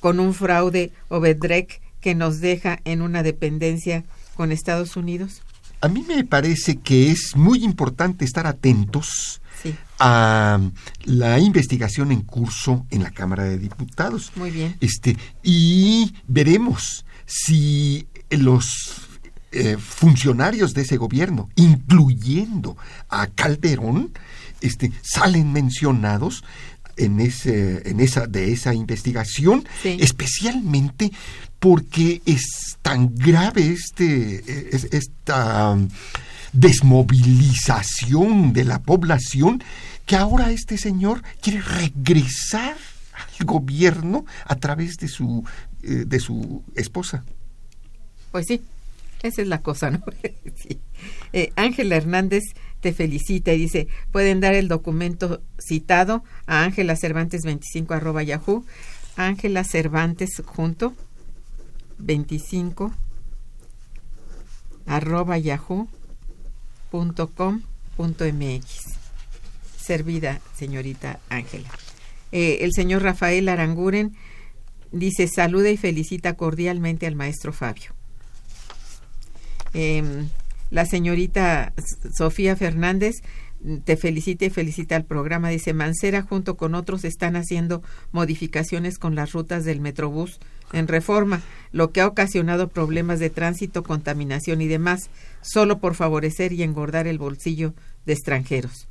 con 0.00 0.20
un 0.20 0.34
fraude 0.34 0.92
Obedrek 1.08 1.80
que 2.00 2.14
nos 2.14 2.40
deja 2.40 2.80
en 2.84 3.02
una 3.02 3.22
dependencia 3.22 4.04
con 4.38 4.52
Estados 4.52 4.96
Unidos? 4.96 5.42
A 5.80 5.88
mí 5.88 6.04
me 6.06 6.22
parece 6.22 6.76
que 6.76 7.10
es 7.10 7.34
muy 7.34 7.64
importante 7.64 8.24
estar 8.24 8.46
atentos 8.46 9.42
a 9.98 10.60
la 11.06 11.40
investigación 11.40 12.12
en 12.12 12.22
curso 12.22 12.86
en 12.90 13.02
la 13.02 13.10
Cámara 13.10 13.42
de 13.42 13.58
Diputados. 13.58 14.30
Muy 14.36 14.52
bien. 14.52 14.76
Este, 14.80 15.16
y 15.42 16.14
veremos 16.28 17.04
si 17.26 18.06
los 18.30 19.08
eh, 19.50 19.76
funcionarios 19.76 20.72
de 20.72 20.82
ese 20.82 20.98
gobierno, 20.98 21.48
incluyendo 21.56 22.76
a 23.08 23.26
Calderón, 23.26 24.12
este, 24.60 24.92
salen 25.02 25.52
mencionados 25.52 26.44
en 26.98 27.20
ese, 27.20 27.88
en 27.88 28.00
esa, 28.00 28.26
de 28.26 28.52
esa 28.52 28.74
investigación, 28.74 29.66
Sí. 29.82 29.96
especialmente 30.00 31.10
porque 31.58 32.20
es 32.26 32.76
tan 32.82 33.14
grave 33.14 33.68
este, 33.68 34.74
es- 34.76 34.88
esta 34.92 35.76
desmovilización 36.52 38.52
de 38.52 38.64
la 38.64 38.80
población 38.80 39.62
que 40.06 40.16
ahora 40.16 40.50
este 40.50 40.78
señor 40.78 41.22
quiere 41.42 41.60
regresar 41.60 42.76
al 43.38 43.46
gobierno 43.46 44.24
a 44.46 44.56
través 44.56 44.96
de 44.96 45.08
su, 45.08 45.44
eh, 45.82 46.04
de 46.06 46.20
su 46.20 46.62
esposa. 46.74 47.24
Pues 48.32 48.46
sí, 48.46 48.62
esa 49.22 49.42
es 49.42 49.48
la 49.48 49.60
cosa, 49.62 49.90
¿no? 49.90 50.00
Sí. 50.56 50.78
Eh, 51.32 51.52
Ángela 51.56 51.96
Hernández 51.96 52.42
te 52.80 52.92
felicita 52.92 53.52
y 53.52 53.58
dice, 53.58 53.88
pueden 54.12 54.40
dar 54.40 54.54
el 54.54 54.68
documento 54.68 55.42
citado 55.58 56.22
a 56.46 56.62
Ángela 56.62 56.96
Cervantes 56.96 57.42
25 57.42 57.94
arroba 57.94 58.22
yahoo, 58.22 58.64
Ángela 59.16 59.64
Cervantes 59.64 60.42
junto 60.44 60.94
25 61.98 62.92
arroba 64.86 65.38
yahoo 65.38 65.88
punto 66.90 67.28
com 67.28 67.60
punto 67.96 68.24
mx. 68.24 68.96
Servida, 69.76 70.40
señorita 70.56 71.18
Ángela. 71.28 71.68
Eh, 72.30 72.58
el 72.60 72.72
señor 72.72 73.02
Rafael 73.02 73.48
Aranguren 73.48 74.14
dice, 74.92 75.28
saluda 75.28 75.70
y 75.70 75.76
felicita 75.76 76.34
cordialmente 76.34 77.06
al 77.06 77.14
maestro 77.14 77.52
Fabio. 77.52 77.92
Em, 79.74 80.28
la 80.70 80.86
señorita 80.86 81.72
Sofía 82.16 82.56
Fernández 82.56 83.16
mm, 83.60 83.78
te 83.78 83.96
felicita 83.96 84.44
y 84.44 84.50
felicita 84.50 84.96
al 84.96 85.04
programa. 85.04 85.48
Dice, 85.48 85.72
Mancera 85.72 86.22
junto 86.22 86.56
con 86.56 86.74
otros 86.74 87.04
están 87.04 87.36
haciendo 87.36 87.82
modificaciones 88.12 88.98
con 88.98 89.14
las 89.14 89.32
rutas 89.32 89.64
del 89.64 89.80
Metrobús 89.80 90.40
en 90.72 90.88
reforma, 90.88 91.42
lo 91.72 91.92
que 91.92 92.00
ha 92.00 92.06
ocasionado 92.06 92.68
problemas 92.68 93.20
de 93.20 93.30
tránsito, 93.30 93.82
contaminación 93.82 94.60
y 94.60 94.68
demás, 94.68 95.10
solo 95.40 95.78
por 95.78 95.94
favorecer 95.94 96.52
y 96.52 96.62
engordar 96.62 97.06
el 97.06 97.18
bolsillo 97.18 97.74
de 98.04 98.12
extranjeros. 98.12 98.88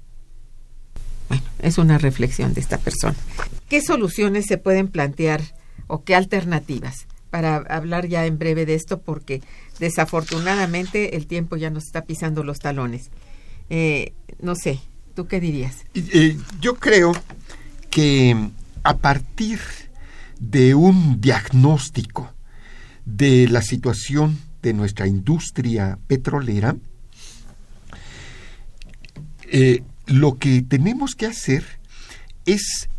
Bueno, 1.29 1.43
es 1.59 1.77
una 1.77 1.97
reflexión 1.97 2.53
de 2.53 2.61
esta 2.61 2.77
persona. 2.77 3.15
¿Qué 3.69 3.81
soluciones 3.81 4.45
se 4.45 4.57
pueden 4.57 4.87
plantear 4.87 5.41
o 5.87 6.03
qué 6.03 6.15
alternativas? 6.15 7.07
Para 7.29 7.57
hablar 7.57 8.07
ya 8.07 8.25
en 8.25 8.37
breve 8.37 8.65
de 8.65 8.75
esto, 8.75 9.01
porque 9.01 9.41
desafortunadamente 9.79 11.15
el 11.15 11.27
tiempo 11.27 11.55
ya 11.57 11.69
nos 11.69 11.85
está 11.85 12.05
pisando 12.05 12.43
los 12.43 12.59
talones. 12.59 13.09
Eh, 13.69 14.13
no 14.41 14.55
sé, 14.55 14.79
¿tú 15.15 15.27
qué 15.27 15.39
dirías? 15.39 15.85
Yo 16.61 16.75
creo 16.75 17.13
que 17.89 18.49
a 18.83 18.97
partir 18.97 19.59
de 20.39 20.75
un 20.75 21.19
diagnóstico 21.19 22.31
de 23.05 23.47
la 23.47 23.61
situación 23.61 24.37
de 24.61 24.73
nuestra 24.73 25.07
industria 25.07 25.97
petrolera, 26.07 26.75
eh, 29.49 29.83
lo 30.05 30.37
que 30.37 30.61
tenemos 30.61 31.15
que 31.15 31.25
hacer 31.25 31.65
es 32.45 32.89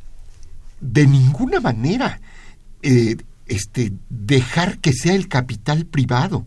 de 0.81 1.07
ninguna 1.07 1.61
manera 1.61 2.21
eh, 2.83 3.17
este, 3.47 3.93
dejar 4.09 4.79
que 4.79 4.93
sea 4.93 5.15
el 5.15 5.29
capital 5.29 5.87
privado 5.87 6.47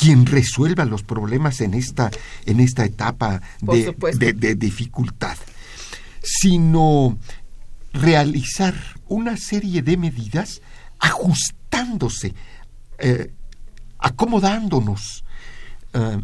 quien 0.00 0.24
resuelva 0.24 0.84
los 0.86 1.02
problemas 1.02 1.60
en 1.60 1.74
esta, 1.74 2.10
en 2.46 2.58
esta 2.60 2.84
etapa 2.86 3.42
de, 3.60 3.84
supuesto. 3.86 4.18
de- 4.18 4.32
de 4.32 4.54
dificultad, 4.54 5.36
sino 6.22 7.18
realizar 7.92 8.74
una 9.08 9.36
serie 9.36 9.82
de 9.82 9.96
medidas 9.96 10.62
ajustándose, 11.00 12.34
eh, 12.98 13.32
acomodándonos, 13.98 15.24
eh, 15.92 16.18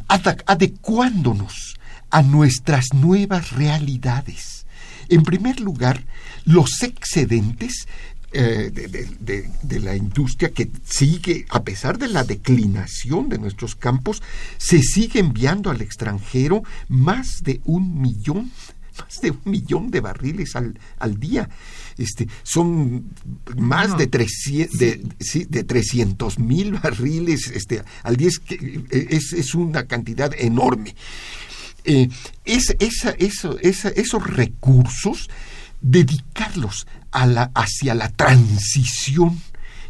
adecuándonos 0.46 1.74
a 2.10 2.22
nuestras 2.22 2.86
nuevas 2.94 3.50
realidades. 3.52 4.66
En 5.08 5.22
primer 5.22 5.60
lugar, 5.60 6.04
los 6.44 6.82
excedentes 6.82 7.86
eh, 8.32 8.70
de, 8.72 8.88
de- 8.88 9.16
de- 9.20 9.50
de 9.62 9.80
la 9.80 9.96
industria 9.96 10.50
que 10.50 10.70
sigue, 10.84 11.46
a 11.50 11.62
pesar 11.62 11.98
de 11.98 12.08
la 12.08 12.24
declinación 12.24 13.28
de 13.28 13.38
nuestros 13.38 13.74
campos, 13.76 14.22
se 14.58 14.82
sigue 14.82 15.20
enviando 15.20 15.70
al 15.70 15.80
extranjero 15.80 16.62
más 16.88 17.42
de 17.42 17.60
un 17.64 18.00
millón 18.00 18.50
más 18.98 19.20
de 19.20 19.30
un 19.30 19.40
millón 19.44 19.90
de 19.90 20.00
barriles 20.00 20.56
al, 20.56 20.78
al 20.98 21.20
día. 21.20 21.50
Este, 21.98 22.28
son 22.42 23.10
más 23.58 23.98
de 23.98 24.06
300 24.06 24.78
de, 24.78 25.02
sí, 25.20 25.44
de 25.50 25.64
300 25.64 26.38
mil 26.38 26.72
barriles 26.72 27.50
este, 27.54 27.82
al 28.02 28.16
día. 28.16 28.28
Es, 28.28 28.40
eh, 28.48 29.06
es, 29.10 29.34
es 29.34 29.54
una 29.54 29.86
cantidad 29.86 30.32
enorme. 30.38 30.94
Eh, 31.84 32.08
es, 32.46 32.74
esa, 32.78 33.10
eso, 33.10 33.58
esa- 33.60 33.90
esos 33.90 34.26
recursos, 34.26 35.28
dedicarlos 35.80 36.86
a 37.10 37.26
la, 37.26 37.50
hacia 37.54 37.94
la 37.94 38.08
transición. 38.10 39.40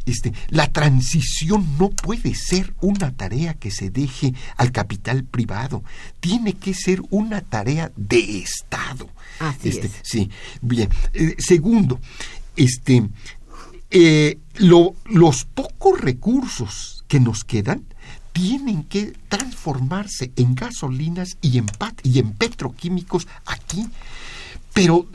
Este, 0.05 0.33
la 0.51 0.73
transición 0.73 1.77
no 1.79 1.91
puede 1.91 2.35
ser 2.37 2.75
una 2.81 3.11
tarea 3.13 3.55
que 3.55 3.73
se 3.73 3.91
deje 3.91 4.35
al 4.57 4.71
capital 4.71 5.25
privado, 5.25 5.83
tiene 6.21 6.53
que 6.53 6.75
ser 6.75 7.03
una 7.11 7.41
tarea 7.41 7.91
de 7.97 8.39
Estado. 8.39 9.09
Así 9.41 9.69
Este, 9.71 9.89
es. 9.89 9.93
Sí, 10.05 10.31
bien. 10.63 10.89
Eh, 11.13 11.35
segundo, 11.39 11.99
este, 12.55 13.09
eh, 13.91 14.39
lo- 14.59 14.95
los 15.07 15.45
pocos 15.45 16.01
recursos 16.01 17.05
que 17.09 17.19
nos 17.19 17.43
quedan 17.43 17.83
tienen 18.33 18.85
que 18.85 19.13
transformarse 19.29 20.31
en 20.37 20.55
gasolinas 20.55 21.37
y 21.41 21.59
en, 21.59 21.67
pat- 21.67 22.01
y 22.05 22.19
en 22.21 22.33
petroquímicos 22.33 23.27
aquí, 23.47 23.89
pero 24.77 25.07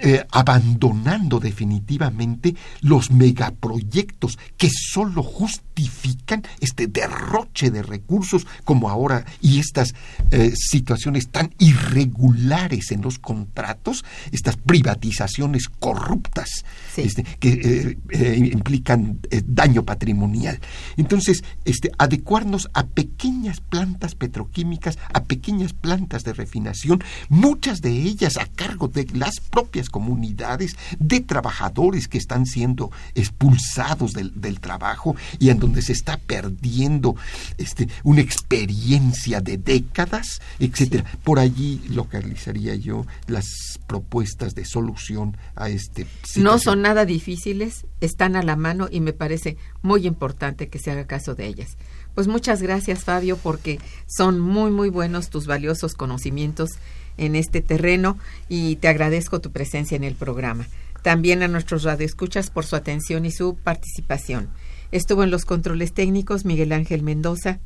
eh, 0.00 0.24
abandonando 0.30 1.40
definitivamente 1.40 2.56
los 2.80 3.10
megaproyectos 3.10 4.38
que 4.56 4.70
solo 4.70 5.22
justifican 5.22 6.42
este 6.60 6.86
derroche 6.86 7.70
de 7.70 7.82
recursos 7.82 8.46
como 8.64 8.88
ahora 8.88 9.26
y 9.42 9.58
estas 9.58 9.92
eh, 10.30 10.54
situaciones 10.56 11.28
tan 11.28 11.52
irregulares 11.58 12.92
en 12.92 13.02
los 13.02 13.18
contratos, 13.18 14.06
estas 14.32 14.56
privatizaciones 14.56 15.68
corruptas 15.68 16.64
Sí. 16.94 17.02
este, 17.02 17.22
que 17.22 17.98
eh, 18.08 18.50
implican 18.52 19.20
daño 19.46 19.84
patrimonial. 19.84 20.58
Entonces, 20.96 21.44
este, 21.64 21.92
adecuarnos 21.98 22.68
a 22.72 22.86
pequeñas 22.86 23.60
plantas 23.60 24.14
petroquímicas, 24.14 24.98
a 25.12 25.22
pequeñas 25.24 25.72
plantas 25.72 26.24
de 26.24 26.32
refinación, 26.32 27.04
muchas 27.28 27.80
de 27.80 27.92
ellas 27.92 28.38
a 28.38 28.46
cargo 28.46 28.88
de 28.88 29.09
las 29.14 29.40
propias 29.40 29.88
comunidades 29.88 30.76
de 30.98 31.20
trabajadores 31.20 32.08
que 32.08 32.18
están 32.18 32.46
siendo 32.46 32.90
expulsados 33.14 34.12
del, 34.12 34.40
del 34.40 34.60
trabajo 34.60 35.16
y 35.38 35.50
en 35.50 35.58
donde 35.58 35.82
se 35.82 35.92
está 35.92 36.16
perdiendo 36.18 37.16
este, 37.58 37.88
una 38.04 38.20
experiencia 38.20 39.40
de 39.40 39.58
décadas, 39.58 40.40
etcétera. 40.58 41.04
Por 41.24 41.38
allí 41.38 41.80
localizaría 41.88 42.74
yo 42.74 43.06
las 43.26 43.46
propuestas 43.86 44.54
de 44.54 44.64
solución 44.64 45.36
a 45.56 45.68
este 45.68 46.06
No 46.36 46.58
son 46.58 46.82
nada 46.82 47.04
difíciles, 47.04 47.86
están 48.00 48.36
a 48.36 48.42
la 48.42 48.56
mano 48.56 48.88
y 48.90 49.00
me 49.00 49.12
parece 49.12 49.56
muy 49.82 50.06
importante 50.06 50.68
que 50.68 50.78
se 50.78 50.90
haga 50.90 51.06
caso 51.06 51.34
de 51.34 51.46
ellas. 51.46 51.76
Pues 52.14 52.26
muchas 52.26 52.60
gracias 52.60 53.04
Fabio 53.04 53.36
porque 53.36 53.78
son 54.06 54.40
muy 54.40 54.70
muy 54.70 54.88
buenos 54.88 55.30
tus 55.30 55.46
valiosos 55.46 55.94
conocimientos 55.94 56.70
en 57.16 57.36
este 57.36 57.60
terreno 57.60 58.18
y 58.48 58.76
te 58.76 58.88
agradezco 58.88 59.40
tu 59.40 59.50
presencia 59.50 59.96
en 59.96 60.04
el 60.04 60.14
programa. 60.14 60.66
También 61.02 61.42
a 61.42 61.48
nuestros 61.48 61.82
radioescuchas 61.82 62.50
por 62.50 62.66
su 62.66 62.76
atención 62.76 63.24
y 63.24 63.30
su 63.30 63.56
participación. 63.56 64.48
Estuvo 64.92 65.22
en 65.22 65.30
los 65.30 65.44
controles 65.44 65.92
técnicos 65.92 66.44
Miguel 66.44 66.72
Ángel 66.72 67.02
Mendoza, 67.02 67.58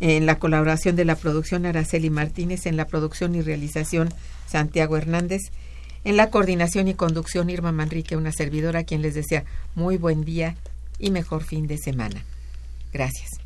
en 0.00 0.26
la 0.26 0.38
colaboración 0.38 0.94
de 0.96 1.04
la 1.04 1.16
producción 1.16 1.64
Araceli 1.64 2.10
Martínez, 2.10 2.66
en 2.66 2.76
la 2.76 2.86
producción 2.86 3.34
y 3.34 3.40
realización 3.40 4.10
Santiago 4.46 4.96
Hernández, 4.96 5.40
en 6.04 6.16
la 6.16 6.30
coordinación 6.30 6.88
y 6.88 6.94
conducción 6.94 7.50
Irma 7.50 7.72
Manrique, 7.72 8.16
una 8.16 8.32
servidora 8.32 8.80
a 8.80 8.84
quien 8.84 9.02
les 9.02 9.14
desea 9.14 9.44
muy 9.74 9.96
buen 9.96 10.24
día 10.24 10.54
y 10.98 11.10
mejor 11.10 11.42
fin 11.42 11.66
de 11.66 11.78
semana. 11.78 12.22
Gracias. 12.92 13.45